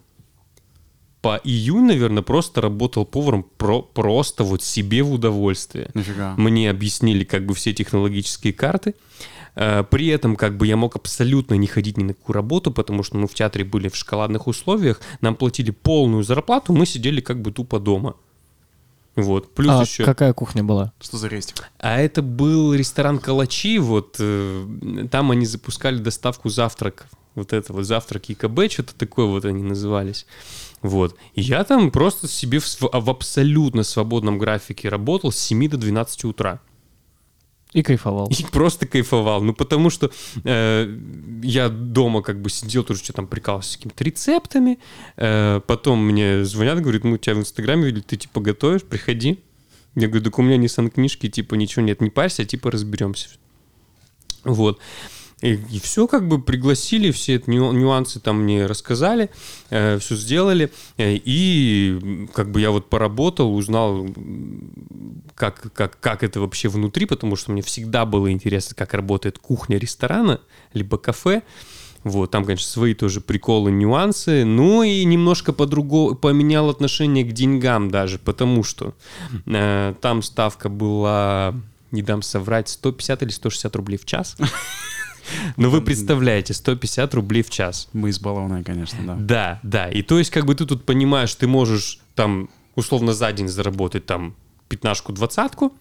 по 1.24 1.40
июнь, 1.42 1.86
наверное, 1.86 2.22
просто 2.22 2.60
работал 2.60 3.06
поваром 3.06 3.46
про, 3.56 3.80
просто 3.80 4.44
вот 4.44 4.62
себе 4.62 5.02
в 5.02 5.10
удовольствие. 5.10 5.88
Нифига. 5.94 6.34
Мне 6.36 6.68
объяснили 6.68 7.24
как 7.24 7.46
бы 7.46 7.54
все 7.54 7.72
технологические 7.72 8.52
карты. 8.52 8.94
Э, 9.54 9.84
При 9.88 10.08
этом 10.08 10.36
как 10.36 10.56
бы 10.56 10.66
я 10.66 10.76
мог 10.76 10.96
абсолютно 10.96 11.54
не 11.54 11.66
ходить 11.66 11.96
ни 11.96 12.04
на 12.04 12.14
какую 12.14 12.34
работу, 12.34 12.70
потому 12.70 13.02
что 13.02 13.16
мы 13.16 13.28
в 13.28 13.34
театре 13.34 13.64
были 13.64 13.88
в 13.88 13.96
шоколадных 13.96 14.46
условиях, 14.46 15.00
нам 15.20 15.36
платили 15.36 15.70
полную 15.70 16.24
зарплату, 16.24 16.72
мы 16.72 16.86
сидели 16.86 17.20
как 17.20 17.40
бы 17.40 17.52
тупо 17.52 17.78
дома. 17.80 18.14
Вот. 19.16 19.54
Плюс 19.54 19.70
А 19.70 19.82
еще... 19.82 20.04
какая 20.04 20.32
кухня 20.32 20.64
была? 20.64 20.92
Что 21.00 21.18
за 21.18 21.28
рестик? 21.28 21.68
А 21.78 22.00
это 22.00 22.20
был 22.20 22.74
ресторан 22.74 23.18
Калачи, 23.18 23.78
вот 23.78 24.16
э, 24.18 25.06
там 25.10 25.30
они 25.30 25.46
запускали 25.46 25.98
доставку 25.98 26.48
завтраков. 26.48 27.06
Вот 27.36 27.52
это 27.52 27.72
вот 27.72 27.84
завтраки 27.84 28.32
ИКБ, 28.32 28.70
что-то 28.70 28.94
такое 28.94 29.26
вот 29.26 29.44
они 29.44 29.62
назывались. 29.62 30.26
Вот. 30.82 31.16
И 31.34 31.42
я 31.42 31.64
там 31.64 31.90
просто 31.90 32.28
себе 32.28 32.58
в, 32.58 32.66
в 32.80 33.10
абсолютно 33.10 33.82
свободном 33.82 34.38
графике 34.38 34.88
работал 34.88 35.32
с 35.32 35.36
7 35.38 35.68
до 35.68 35.76
12 35.76 36.24
утра. 36.24 36.60
И 37.74 37.82
кайфовал. 37.82 38.28
И 38.28 38.44
просто 38.44 38.86
кайфовал. 38.86 39.42
Ну, 39.42 39.52
потому 39.52 39.90
что 39.90 40.10
э, 40.44 40.98
я 41.42 41.68
дома 41.68 42.22
как 42.22 42.40
бы 42.40 42.48
сидел, 42.48 42.84
тоже 42.84 43.02
что 43.02 43.12
там 43.12 43.26
прикалывался 43.26 43.72
с 43.72 43.76
какими-то 43.76 44.04
рецептами. 44.04 44.78
Э, 45.16 45.60
потом 45.66 46.06
мне 46.06 46.44
звонят, 46.44 46.80
говорят, 46.80 47.02
мы 47.02 47.18
тебя 47.18 47.34
в 47.34 47.40
Инстаграме 47.40 47.86
видели, 47.86 48.02
ты 48.02 48.16
типа 48.16 48.40
готовишь, 48.40 48.84
приходи. 48.84 49.40
Я 49.96 50.06
говорю, 50.06 50.24
так 50.24 50.38
у 50.38 50.42
меня 50.42 50.56
Nissan 50.56 50.88
книжки, 50.88 51.28
типа 51.28 51.56
ничего 51.56 51.84
нет, 51.84 52.00
не 52.00 52.10
парься, 52.10 52.44
типа 52.44 52.70
разберемся. 52.70 53.28
Вот. 54.44 54.78
И, 55.40 55.78
все 55.78 56.06
как 56.06 56.26
бы 56.26 56.40
пригласили, 56.40 57.10
все 57.10 57.34
эти 57.34 57.50
ню- 57.50 57.72
нюансы 57.72 58.18
там 58.18 58.42
мне 58.42 58.66
рассказали, 58.66 59.30
все 59.68 59.98
сделали. 60.16 60.70
Э, 60.96 61.14
и 61.14 62.26
как 62.32 62.50
бы 62.50 62.60
я 62.60 62.70
вот 62.70 62.88
поработал, 62.88 63.54
узнал, 63.54 64.06
как, 65.34 65.72
как, 65.74 65.98
как 66.00 66.22
это 66.22 66.40
вообще 66.40 66.68
внутри, 66.68 67.06
потому 67.06 67.36
что 67.36 67.52
мне 67.52 67.62
всегда 67.62 68.06
было 68.06 68.30
интересно, 68.30 68.74
как 68.74 68.94
работает 68.94 69.38
кухня 69.38 69.76
ресторана, 69.76 70.40
либо 70.72 70.96
кафе. 70.96 71.42
Вот, 72.04 72.30
там, 72.30 72.44
конечно, 72.44 72.68
свои 72.68 72.92
тоже 72.92 73.22
приколы, 73.22 73.72
нюансы. 73.72 74.44
Ну 74.44 74.82
и 74.82 75.04
немножко 75.04 75.54
по-другому 75.54 76.14
поменял 76.14 76.68
отношение 76.68 77.24
к 77.24 77.32
деньгам 77.32 77.90
даже, 77.90 78.18
потому 78.18 78.62
что 78.62 78.94
э, 79.46 79.94
там 80.00 80.22
ставка 80.22 80.68
была, 80.68 81.54
не 81.90 82.02
дам 82.02 82.20
соврать, 82.20 82.68
150 82.68 83.22
или 83.22 83.30
160 83.30 83.74
рублей 83.76 83.96
в 83.96 84.04
час. 84.04 84.36
Ну 85.56 85.70
вы 85.70 85.80
представляете, 85.80 86.54
150 86.54 87.14
рублей 87.14 87.42
в 87.42 87.50
час. 87.50 87.88
Мы 87.92 88.10
избалованные, 88.10 88.64
конечно, 88.64 88.98
да. 89.04 89.14
Да, 89.18 89.60
да. 89.62 89.88
И 89.90 90.02
то 90.02 90.18
есть, 90.18 90.30
как 90.30 90.44
бы 90.46 90.54
ты 90.54 90.66
тут 90.66 90.84
понимаешь, 90.84 91.34
ты 91.34 91.46
можешь 91.46 92.00
там 92.14 92.48
условно 92.74 93.12
за 93.14 93.32
день 93.32 93.48
заработать 93.48 94.06
там 94.06 94.34
пятнашку, 94.68 95.12
двадцатку, 95.12 95.72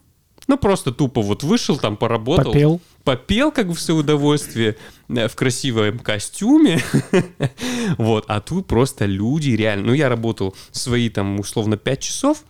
ну 0.47 0.57
просто 0.57 0.91
тупо 0.91 1.21
вот 1.21 1.43
вышел 1.43 1.77
там, 1.77 1.95
поработал. 1.97 2.51
Попел. 2.51 2.81
Попел 3.03 3.51
как 3.51 3.67
бы 3.67 3.73
в 3.75 3.81
свое 3.81 4.01
удовольствие 4.01 4.75
э, 5.09 5.27
в 5.27 5.35
красивом 5.35 5.99
костюме. 5.99 6.79
Вот, 7.97 8.25
а 8.27 8.39
тут 8.41 8.67
просто 8.67 9.05
люди 9.05 9.51
реально. 9.51 9.87
Ну 9.87 9.93
я 9.93 10.09
работал 10.09 10.55
свои 10.71 11.09
там 11.09 11.39
условно 11.39 11.77
5 11.77 11.99
часов. 11.99 12.43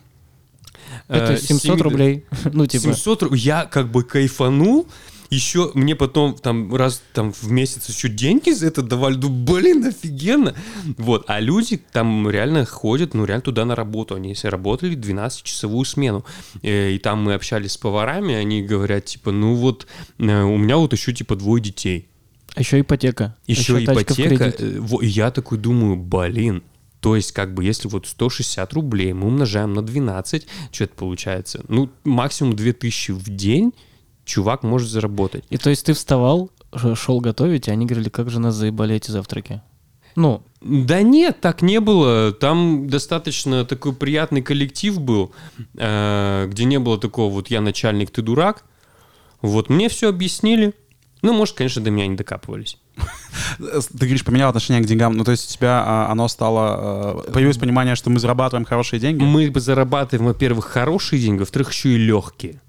Это 1.08 1.34
Э, 1.34 1.38
с 1.38 1.42
700 1.48 1.62
семи 1.62 1.78
до- 1.78 1.84
рублей. 1.84 2.26
Ну, 2.54 2.66
типа, 2.66 2.84
700 2.84 3.24
ру- 3.24 3.36
Я 3.36 3.66
как 3.66 3.92
бы 3.92 4.04
кайфанул. 4.04 4.88
Еще 5.34 5.72
мне 5.74 5.96
потом 5.96 6.36
там 6.36 6.76
раз 6.76 7.02
там 7.14 7.34
в 7.34 7.50
месяц 7.52 7.90
еще 7.90 8.08
деньги 8.08 8.52
за 8.52 8.68
это 8.68 8.84
давали. 8.84 9.16
Ну, 9.16 9.30
блин, 9.30 9.84
офигенно. 9.86 10.56
Вот. 10.98 11.26
А 11.28 11.40
люди 11.40 11.82
там 11.92 12.30
реально 12.30 12.66
ходят, 12.66 13.14
ну, 13.16 13.26
реально 13.26 13.42
туда 13.42 13.66
на 13.66 13.76
работу. 13.76 14.14
Они 14.16 14.30
если 14.30 14.48
работали 14.48 14.96
12-часовую 14.96 15.86
смену. 15.86 16.24
Э, 16.62 16.92
И 16.92 17.00
там 17.00 17.24
мы 17.24 17.34
общались 17.34 17.72
с 17.72 17.78
поварами, 17.78 18.36
они 18.36 18.62
говорят, 18.62 19.06
типа, 19.06 19.32
ну 19.32 19.56
вот, 19.56 19.88
э, 20.20 20.42
у 20.44 20.58
меня 20.58 20.78
вот 20.78 20.94
еще, 20.94 21.14
типа, 21.14 21.36
двое 21.36 21.62
детей. 21.64 22.08
еще 22.56 22.80
ипотека. 22.80 23.36
Еще, 23.48 23.74
в 23.74 23.84
ипотека. 23.84 24.54
э, 24.60 24.80
я 25.02 25.32
такой 25.32 25.58
думаю, 25.58 25.96
блин, 25.96 26.62
то 27.00 27.16
есть, 27.16 27.32
как 27.32 27.54
бы, 27.54 27.64
если 27.64 27.88
вот 27.88 28.06
160 28.08 28.72
рублей 28.74 29.14
мы 29.14 29.28
умножаем 29.28 29.74
на 29.74 29.82
12, 29.82 30.48
что 30.72 30.84
это 30.84 30.94
получается? 30.96 31.66
Ну, 31.68 31.90
максимум 32.04 32.56
2000 32.56 33.12
в 33.12 33.30
день 33.30 33.74
чувак 34.26 34.64
может 34.64 34.90
заработать. 34.90 35.44
И 35.50 35.58
то 35.58 35.70
есть 35.70 35.86
ты 35.86 35.94
вставал, 35.94 36.50
шел 36.96 37.20
готовить, 37.20 37.68
и 37.68 37.72
они 37.72 37.86
говорили, 37.86 38.10
как 38.10 38.30
же 38.30 38.40
нас 38.40 38.56
заебали 38.56 38.96
эти 38.96 39.12
завтраки. 39.12 39.62
Ну, 40.16 40.44
Да 40.62 41.02
нет, 41.02 41.42
так 41.42 41.62
не 41.62 41.80
было. 41.80 42.32
Там 42.32 42.88
достаточно 42.88 43.66
такой 43.66 43.94
приятный 43.94 44.42
коллектив 44.42 45.00
был, 45.00 45.32
э, 45.76 46.48
где 46.50 46.66
не 46.66 46.80
было 46.80 47.00
такого 47.00 47.34
вот 47.34 47.50
«я 47.50 47.62
начальник, 47.62 48.12
ты 48.12 48.22
дурак». 48.22 48.64
Вот 49.42 49.70
мне 49.70 49.90
все 49.90 50.10
объяснили. 50.10 50.74
Ну, 51.22 51.34
может, 51.34 51.56
конечно, 51.56 51.82
до 51.82 51.90
меня 51.90 52.08
не 52.08 52.16
докапывались. 52.16 52.78
Ты 53.58 53.98
говоришь, 53.98 54.24
поменял 54.24 54.50
отношение 54.50 54.84
к 54.84 54.86
деньгам. 54.86 55.14
Ну, 55.14 55.24
то 55.24 55.32
есть 55.32 55.50
у 55.50 55.54
тебя 55.54 55.84
а, 55.86 56.12
оно 56.12 56.28
стало... 56.28 57.24
э, 57.28 57.32
Появилось 57.32 57.58
понимание, 57.58 57.96
что 57.96 58.10
мы 58.10 58.20
зарабатываем 58.20 58.66
хорошие 58.66 59.00
деньги? 59.00 59.24
Мы 59.24 59.52
зарабатываем, 59.56 60.28
во-первых, 60.28 60.66
хорошие 60.66 61.22
деньги, 61.22 61.40
во-вторых, 61.40 61.72
еще 61.72 61.90
и 61.90 61.98
легкие. 61.98 62.62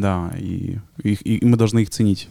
Да, 0.00 0.30
и, 0.38 0.78
и- 1.02 1.12
и 1.12 1.44
мы 1.44 1.56
должны 1.58 1.80
их 1.80 1.90
ценить. 1.90 2.28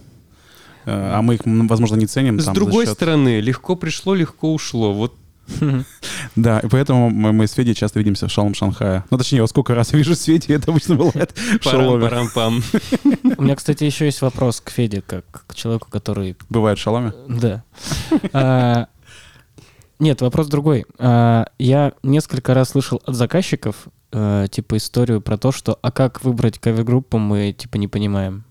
Э, 0.86 1.12
А 1.18 1.22
мы 1.22 1.36
их, 1.36 1.42
возможно, 1.46 1.96
не 1.96 2.08
ценим. 2.08 2.40
С 2.40 2.46
там, 2.46 2.56
другой 2.56 2.86
счет- 2.86 2.96
стороны, 2.96 3.40
легко 3.40 3.76
пришло, 3.76 4.16
легко 4.16 4.52
ушло. 4.52 4.94
Вот 4.94 5.16
Да, 6.36 6.60
и 6.60 6.68
поэтому 6.68 7.10
мы, 7.10 7.34
мы 7.34 7.46
с 7.46 7.52
Федей 7.54 7.76
часто 7.76 8.00
видимся 8.00 8.28
в 8.28 8.32
шалом 8.32 8.54
Шанхая. 8.56 9.04
Ну, 9.12 9.18
точнее, 9.18 9.42
вот 9.42 9.50
сколько 9.50 9.76
раз 9.76 9.92
я 9.92 9.98
вижу 10.00 10.16
Феди, 10.16 10.54
это 10.54 10.72
обычно 10.72 10.96
бывает 10.96 11.32
в 11.60 11.64
шаломе. 11.64 12.08
парам-парам-пам. 12.10 12.64
у 13.38 13.42
меня, 13.44 13.56
кстати, 13.56 13.84
еще 13.84 14.06
есть 14.06 14.22
вопрос 14.22 14.62
к 14.62 14.70
Феде, 14.72 15.02
как 15.06 15.44
к 15.48 15.54
человеку, 15.56 15.88
который... 15.92 16.36
Бывает 16.50 16.80
в 16.80 16.82
шаломе? 16.82 17.14
Да. 17.28 17.64
А, 18.34 18.88
Нет, 20.02 20.20
вопрос 20.22 20.48
другой. 20.48 20.86
А, 20.98 21.46
Я 21.60 21.94
несколько 22.02 22.56
раз 22.56 22.70
слышал 22.70 23.00
от 23.06 23.14
заказчиков, 23.14 23.88
э, 24.12 24.48
типа, 24.50 24.78
историю 24.78 25.22
про 25.22 25.38
то, 25.38 25.52
что 25.52 25.78
«а 25.84 25.92
как 25.92 26.24
выбрать 26.24 26.58
кавер-группу, 26.58 27.20
мы, 27.20 27.54
типа, 27.54 27.78
не 27.78 27.88
понимаем». 27.88 28.44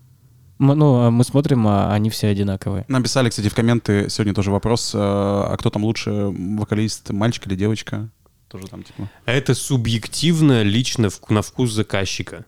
Ну, 0.59 0.95
а 1.01 1.11
мы 1.11 1.25
смотрим, 1.25 1.67
а 1.67 1.93
они 1.93 2.09
все 2.09 2.27
одинаковые. 2.29 2.85
Написали, 2.87 3.29
кстати, 3.29 3.49
в 3.49 3.53
комменты 3.53 4.09
сегодня 4.09 4.33
тоже 4.33 4.49
вопрос, 4.49 4.95
э, 4.95 4.97
а 4.97 5.53
кто 5.57 5.69
там 5.69 5.83
лучше, 5.83 6.11
вокалист, 6.11 7.09
мальчик 7.09 7.47
или 7.47 7.55
девочка? 7.55 8.07
Тоже 8.47 8.67
там, 8.67 8.83
типа... 8.83 9.09
Это 9.25 9.53
субъективно, 9.53 10.61
лично 10.61 11.09
на 11.27 11.41
вкус 11.41 11.73
заказчика. 11.73 12.45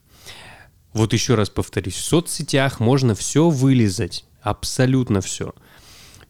Вот 0.93 1.11
еще 1.11 1.35
раз 1.35 1.49
повторюсь, 1.49 1.95
в 1.95 2.05
соцсетях 2.05 2.79
можно 2.79 3.15
все 3.15 3.49
вылезать, 3.49 4.23
абсолютно 4.41 5.19
все. 5.19 5.53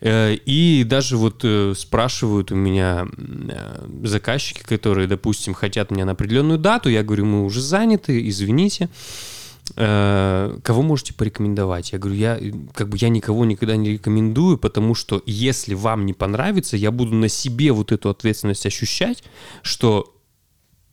И 0.06 0.84
даже 0.86 1.16
вот 1.16 1.42
э, 1.46 1.74
спрашивают 1.78 2.52
у 2.52 2.56
меня 2.56 3.08
э, 3.18 3.88
заказчики, 4.04 4.62
которые, 4.62 5.08
допустим, 5.08 5.54
хотят 5.54 5.92
меня 5.92 6.04
на 6.04 6.12
определенную 6.12 6.60
дату, 6.60 6.90
я 6.90 7.04
говорю, 7.04 7.26
мы 7.26 7.46
уже 7.46 7.62
заняты, 7.62 8.28
извините. 8.28 8.90
Э, 9.78 10.58
Кого 10.62 10.82
можете 10.82 11.14
порекомендовать? 11.14 11.94
Я 11.94 12.00
говорю, 12.00 12.18
я 12.18 12.38
э, 12.38 12.52
как 12.74 12.90
бы 12.90 12.98
я 13.00 13.08
никого 13.08 13.46
никогда 13.46 13.78
не 13.78 13.92
рекомендую, 13.92 14.58
потому 14.58 14.94
что 14.94 15.24
если 15.26 15.74
вам 15.74 16.06
не 16.06 16.14
понравится, 16.14 16.76
я 16.76 16.92
буду 16.92 17.16
на 17.16 17.30
себе 17.30 17.72
вот 17.72 17.94
эту 17.94 18.10
ответственность 18.10 18.66
ощущать, 18.66 19.24
что 19.62 20.10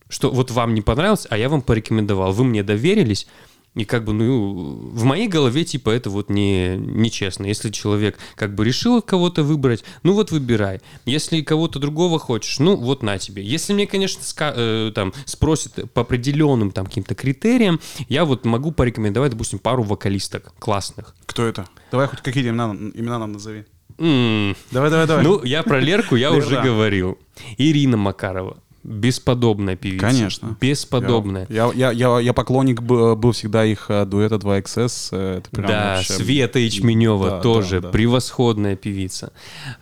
что 0.08 0.30
вот 0.30 0.50
вам 0.50 0.74
не 0.74 0.82
понравилось, 0.82 1.26
а 1.30 1.38
я 1.38 1.48
вам 1.48 1.62
порекомендовал, 1.62 2.32
вы 2.32 2.44
мне 2.44 2.62
доверились, 2.62 3.26
и 3.74 3.84
как 3.84 4.04
бы, 4.04 4.12
ну, 4.12 4.90
в 4.92 5.04
моей 5.04 5.28
голове, 5.28 5.64
типа, 5.64 5.90
это 5.90 6.10
вот 6.10 6.28
не, 6.28 6.76
нечестно. 6.76 7.46
Если 7.46 7.70
человек 7.70 8.18
как 8.34 8.54
бы 8.54 8.64
решил 8.64 9.00
кого-то 9.00 9.42
выбрать, 9.44 9.84
ну 10.02 10.12
вот 10.14 10.32
выбирай. 10.32 10.80
Если 11.04 11.40
кого-то 11.42 11.78
другого 11.78 12.18
хочешь, 12.18 12.58
ну 12.58 12.76
вот 12.76 13.02
на 13.02 13.18
тебе. 13.18 13.44
Если 13.44 13.72
мне, 13.72 13.86
конечно, 13.86 14.22
ска- 14.22 14.54
э, 14.56 14.92
там 14.92 15.12
спросят 15.24 15.92
по 15.92 16.02
определенным 16.02 16.72
там 16.72 16.86
каким-то 16.86 17.14
критериям, 17.14 17.80
я 18.08 18.24
вот 18.24 18.44
могу 18.44 18.72
порекомендовать, 18.72 19.30
допустим, 19.32 19.60
пару 19.60 19.82
вокалисток 19.84 20.52
классных. 20.58 21.14
Кто 21.26 21.44
это? 21.44 21.66
Давай 21.92 22.08
хоть 22.08 22.22
какие 22.22 22.42
имена, 22.48 22.74
имена 22.94 23.18
нам 23.18 23.32
назови. 23.32 23.64
Давай, 23.98 24.90
давай, 24.90 25.06
давай. 25.06 25.22
Ну, 25.24 25.44
я 25.44 25.62
про 25.62 25.78
Лерку 25.78 26.16
я 26.16 26.32
уже 26.32 26.60
говорил. 26.62 27.18
Ирина 27.58 27.96
Макарова. 27.96 28.56
Бесподобная 28.82 29.76
певица. 29.76 30.06
Конечно. 30.06 30.56
Бесподобная. 30.60 31.46
Я, 31.50 31.70
я, 31.74 31.90
я, 31.92 32.18
я 32.20 32.32
поклонник 32.32 32.80
был 32.82 33.32
всегда 33.32 33.64
их 33.64 33.86
э, 33.88 34.04
дуэта 34.06 34.36
2XS. 34.36 35.08
э, 35.12 35.38
Это 35.38 35.50
прям 35.50 35.66
да, 35.68 35.94
вообще- 35.96 36.12
Света 36.14 36.58
Ячменева 36.58 37.30
Да, 37.30 37.40
тоже 37.40 37.80
да, 37.80 37.88
да. 37.88 37.92
превосходная 37.92 38.76
певица. 38.76 39.32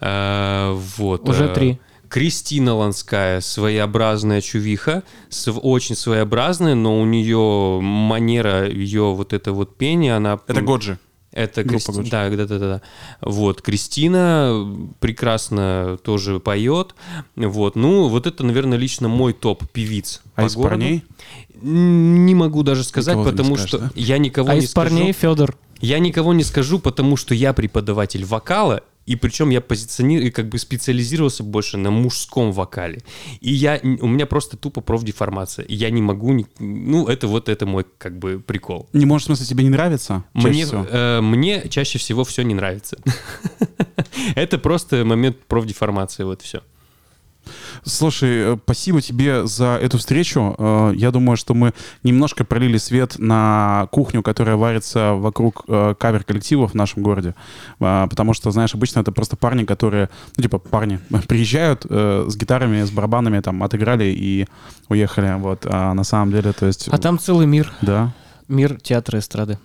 А, 0.00 0.72
вот. 0.96 1.28
Уже 1.28 1.48
три. 1.48 1.78
Кристина 2.08 2.74
Ланская, 2.74 3.40
своеобразная 3.42 4.40
чувиха, 4.40 5.02
св- 5.28 5.58
очень 5.62 5.94
своеобразная, 5.94 6.74
но 6.74 6.98
у 7.00 7.04
нее 7.04 7.80
манера, 7.82 8.66
ее 8.66 9.12
вот 9.14 9.34
это 9.34 9.52
вот 9.52 9.76
пение, 9.76 10.16
она... 10.16 10.40
Это 10.46 10.62
Годжи. 10.62 10.98
Это 11.38 11.62
Группа 11.62 11.92
Кристи- 11.92 11.96
Годжи. 11.96 12.10
Да, 12.10 12.28
да, 12.30 12.46
да, 12.46 12.58
да. 12.58 12.82
Вот, 13.20 13.62
Кристина 13.62 14.76
прекрасно 14.98 15.98
тоже 16.02 16.40
поет. 16.40 16.94
Вот, 17.36 17.76
ну, 17.76 18.08
вот 18.08 18.26
это, 18.26 18.44
наверное, 18.44 18.76
лично 18.76 19.08
мой 19.08 19.32
топ 19.32 19.64
певиц. 19.70 20.22
А 20.34 20.42
по 20.42 20.46
из 20.46 20.54
городу. 20.56 20.70
парней? 20.70 21.04
Не 21.62 22.34
могу 22.34 22.62
даже 22.64 22.82
сказать, 22.82 23.14
Никого 23.16 23.30
потому 23.30 23.54
скажешь, 23.54 23.68
что 23.68 23.78
да? 23.78 23.90
я 23.94 24.18
никого 24.18 24.50
А 24.50 24.54
не 24.54 24.60
из 24.64 24.72
парней. 24.72 25.12
Федор. 25.12 25.56
Я 25.80 26.00
никого 26.00 26.34
не 26.34 26.42
скажу, 26.42 26.80
потому 26.80 27.16
что 27.16 27.34
я 27.34 27.52
преподаватель 27.52 28.24
вокала, 28.24 28.82
и 29.08 29.16
причем 29.16 29.50
я 29.50 29.60
позиционирую, 29.60 30.32
как 30.32 30.48
бы 30.48 30.58
специализировался 30.58 31.42
больше 31.42 31.78
на 31.78 31.90
мужском 31.90 32.52
вокале. 32.52 33.00
И 33.40 33.52
я, 33.52 33.80
у 33.82 34.06
меня 34.06 34.26
просто 34.26 34.56
тупо 34.56 34.82
профдеформация. 34.82 35.64
И 35.64 35.74
я 35.74 35.90
не 35.90 36.02
могу, 36.02 36.32
ни- 36.32 36.46
ну, 36.58 37.06
это 37.06 37.26
вот 37.26 37.48
это 37.48 37.64
мой, 37.66 37.84
как 37.96 38.18
бы, 38.18 38.38
прикол. 38.38 38.88
Не 38.92 39.06
может, 39.06 39.24
в 39.24 39.26
смысле, 39.28 39.46
тебе 39.46 39.64
не 39.64 39.70
нравится? 39.70 40.24
Мне, 40.34 40.66
э, 40.90 41.20
мне 41.22 41.68
чаще 41.68 41.98
всего 41.98 42.24
все 42.24 42.42
не 42.42 42.54
нравится. 42.54 42.98
Это 44.34 44.58
просто 44.58 45.04
момент 45.04 45.38
профдеформации, 45.46 46.24
вот 46.24 46.42
все. 46.42 46.62
Слушай, 47.84 48.54
э, 48.54 48.56
спасибо 48.64 49.00
тебе 49.00 49.46
за 49.46 49.78
эту 49.80 49.98
встречу. 49.98 50.54
Э, 50.58 50.92
Я 50.94 51.10
думаю, 51.10 51.36
что 51.36 51.54
мы 51.54 51.72
немножко 52.02 52.44
пролили 52.44 52.78
свет 52.78 53.16
на 53.18 53.88
кухню, 53.90 54.22
которая 54.22 54.56
варится 54.56 55.12
вокруг 55.14 55.64
э, 55.68 55.94
кавер-коллективов 55.98 56.72
в 56.72 56.74
нашем 56.74 57.02
городе. 57.02 57.34
Потому 57.78 58.34
что, 58.34 58.50
знаешь, 58.50 58.74
обычно 58.74 59.00
это 59.00 59.12
просто 59.12 59.36
парни, 59.36 59.64
которые, 59.64 60.08
ну, 60.36 60.42
типа, 60.42 60.58
парни 60.58 60.98
приезжают 61.28 61.84
с 61.88 62.36
гитарами, 62.36 62.82
с 62.82 62.90
барабанами, 62.90 63.40
там, 63.40 63.62
отыграли 63.62 64.04
и 64.04 64.46
уехали. 64.88 65.34
Вот. 65.38 65.66
А 65.66 65.94
на 65.94 66.04
самом 66.04 66.32
деле, 66.32 66.52
то 66.52 66.66
есть... 66.66 66.88
А 66.88 66.98
там 66.98 67.18
целый 67.18 67.46
мир. 67.46 67.72
Да. 67.82 68.12
Мир 68.48 68.80
театра 68.80 69.18
эстрады. 69.18 69.58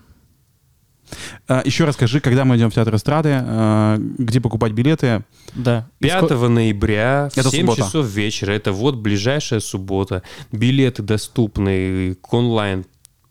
А, 1.48 1.62
Еще 1.66 1.86
расскажи, 1.86 2.20
когда 2.20 2.46
мы 2.46 2.58
идем 2.58 2.70
в 2.70 2.74
театр 2.74 2.96
эстрады, 2.96 3.30
э, 3.42 3.98
где 4.18 4.40
покупать 4.42 4.72
билеты. 4.74 5.24
Да. 5.54 5.88
И 6.00 6.04
5 6.06 6.24
ско- 6.32 6.48
ноября 6.48 7.30
в 7.34 7.38
Это 7.38 7.50
7 7.50 7.62
суббота. 7.62 7.82
часов 7.82 8.06
вечера. 8.08 8.52
Это 8.52 8.72
вот 8.72 8.96
ближайшая 8.96 9.60
суббота. 9.60 10.24
Билеты 10.52 11.02
доступны 11.04 12.16
к 12.16 12.34
онлайн 12.34 12.86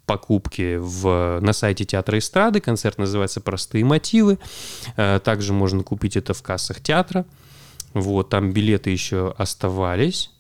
покупке 0.06 0.78
в, 0.78 1.38
на 1.40 1.52
сайте 1.52 1.84
Театра 1.84 2.18
эстрады. 2.18 2.60
Концерт 2.60 2.98
называется 2.98 3.40
«Простые 3.40 3.84
мотивы». 3.84 4.38
Э, 4.96 5.20
Также 5.22 5.52
можно 5.52 5.82
купить 5.82 6.16
это 6.16 6.34
в 6.34 6.42
кассах 6.42 6.80
театра. 6.80 7.24
Вот, 7.94 8.30
там 8.30 8.52
билеты 8.52 8.90
еще 8.90 9.34
оставались. 9.38 10.30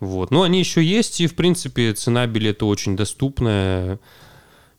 Вот. 0.00 0.30
Но 0.30 0.42
они 0.42 0.60
еще 0.60 0.82
есть, 0.82 1.20
и, 1.20 1.26
в 1.26 1.34
принципе, 1.34 1.92
цена 1.92 2.26
билета 2.26 2.64
очень 2.66 2.96
доступная. 2.96 3.98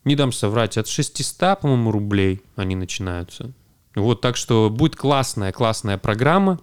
Не 0.06 0.16
дам 0.16 0.32
соврать, 0.32 0.78
от 0.78 0.88
600, 0.88 1.62
по-моему, 1.62 1.92
рублей 1.92 2.42
они 2.56 2.76
начинаются. 2.76 3.52
Вот, 3.96 4.22
так 4.22 4.38
что 4.38 4.70
будет 4.70 4.96
классная, 4.96 5.52
классная 5.52 5.98
программа 5.98 6.60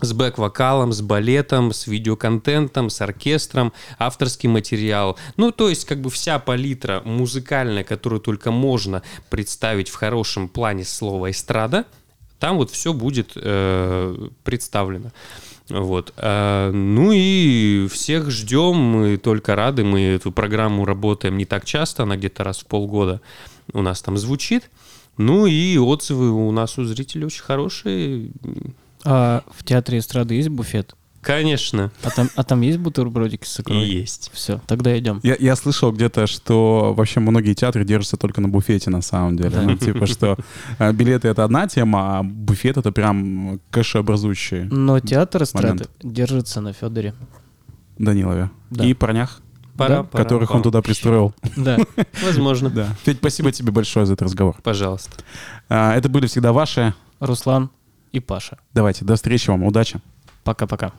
с 0.00 0.12
бэк-вокалом, 0.12 0.92
с 0.92 1.00
балетом, 1.00 1.72
с 1.72 1.86
видеоконтентом, 1.86 2.90
с 2.90 3.00
оркестром, 3.00 3.72
авторский 3.98 4.48
материал. 4.48 5.18
Ну, 5.36 5.52
то 5.52 5.68
есть, 5.68 5.86
как 5.86 6.00
бы 6.00 6.10
вся 6.10 6.38
палитра 6.38 7.00
музыкальная, 7.04 7.82
которую 7.82 8.20
только 8.20 8.50
можно 8.50 9.02
представить 9.30 9.88
в 9.88 9.94
хорошем 9.94 10.48
плане 10.48 10.84
слова 10.84 11.30
эстрада, 11.30 11.86
там 12.38 12.58
вот 12.58 12.70
все 12.70 12.92
будет 12.92 13.32
э, 13.36 14.28
представлено. 14.44 15.12
Вот. 15.68 16.12
А, 16.16 16.70
ну 16.70 17.10
и 17.12 17.88
всех 17.90 18.30
ждем, 18.30 18.76
мы 18.76 19.16
только 19.16 19.54
рады, 19.54 19.84
мы 19.84 20.00
эту 20.02 20.32
программу 20.32 20.84
работаем 20.84 21.36
не 21.36 21.44
так 21.44 21.64
часто, 21.64 22.04
она 22.04 22.16
где-то 22.16 22.44
раз 22.44 22.58
в 22.58 22.66
полгода 22.66 23.20
у 23.72 23.82
нас 23.82 24.02
там 24.02 24.16
звучит. 24.16 24.70
Ну 25.18 25.46
и 25.46 25.78
отзывы 25.78 26.30
у 26.30 26.52
нас 26.52 26.78
у 26.78 26.84
зрителей 26.84 27.24
очень 27.24 27.42
хорошие. 27.42 28.30
А 29.04 29.42
в 29.50 29.64
театре 29.64 29.98
эстрады 29.98 30.34
есть 30.34 30.48
буфет? 30.48 30.94
Конечно, 31.26 31.90
А 32.04 32.10
там, 32.10 32.30
а 32.36 32.44
там 32.44 32.60
есть 32.60 32.78
бутербродики 32.78 33.44
с 33.44 33.58
и 33.58 33.62
икрой? 33.62 33.84
есть. 33.84 34.30
Все, 34.32 34.60
тогда 34.68 34.96
идем. 34.96 35.18
Я, 35.24 35.34
я 35.40 35.56
слышал 35.56 35.90
где-то, 35.90 36.28
что 36.28 36.94
вообще 36.96 37.18
многие 37.18 37.54
театры 37.54 37.84
держатся 37.84 38.16
только 38.16 38.40
на 38.40 38.48
буфете 38.48 38.90
на 38.90 39.02
самом 39.02 39.36
деле. 39.36 39.50
Да. 39.50 39.62
Ну, 39.62 39.76
типа, 39.76 40.06
что 40.06 40.36
э, 40.78 40.92
билеты— 40.92 41.26
это 41.30 41.42
одна 41.42 41.66
тема, 41.66 42.18
а 42.18 42.22
буфет— 42.22 42.76
это 42.78 42.92
прям 42.92 43.58
кэшеобразующий 43.70 44.64
Но 44.70 45.00
театр 45.00 45.42
эстрады 45.42 45.86
держится 46.00 46.60
на 46.60 46.72
Федоре. 46.72 47.12
Данилове. 47.98 48.50
Да. 48.70 48.84
И 48.84 48.94
парнях, 48.94 49.40
Пора, 49.76 49.96
Да, 49.96 50.02
пора, 50.04 50.24
которых 50.24 50.48
пора. 50.50 50.58
он 50.58 50.62
туда 50.62 50.80
пристроил. 50.80 51.34
Да. 51.56 51.76
Возможно. 52.24 52.70
Да. 52.70 52.96
Федь, 53.04 53.18
спасибо 53.18 53.50
тебе 53.50 53.72
большое 53.72 54.06
за 54.06 54.12
этот 54.12 54.26
разговор. 54.26 54.56
Пожалуйста. 54.62 55.10
А, 55.68 55.94
Это 55.96 56.08
были 56.08 56.28
всегда 56.28 56.52
ваши. 56.52 56.94
Руслан 57.18 57.70
и 58.12 58.20
Паша. 58.20 58.58
Давайте, 58.74 59.04
до 59.04 59.16
встречи 59.16 59.50
вам, 59.50 59.64
удачи. 59.64 60.00
Пока-пока. 60.44 60.92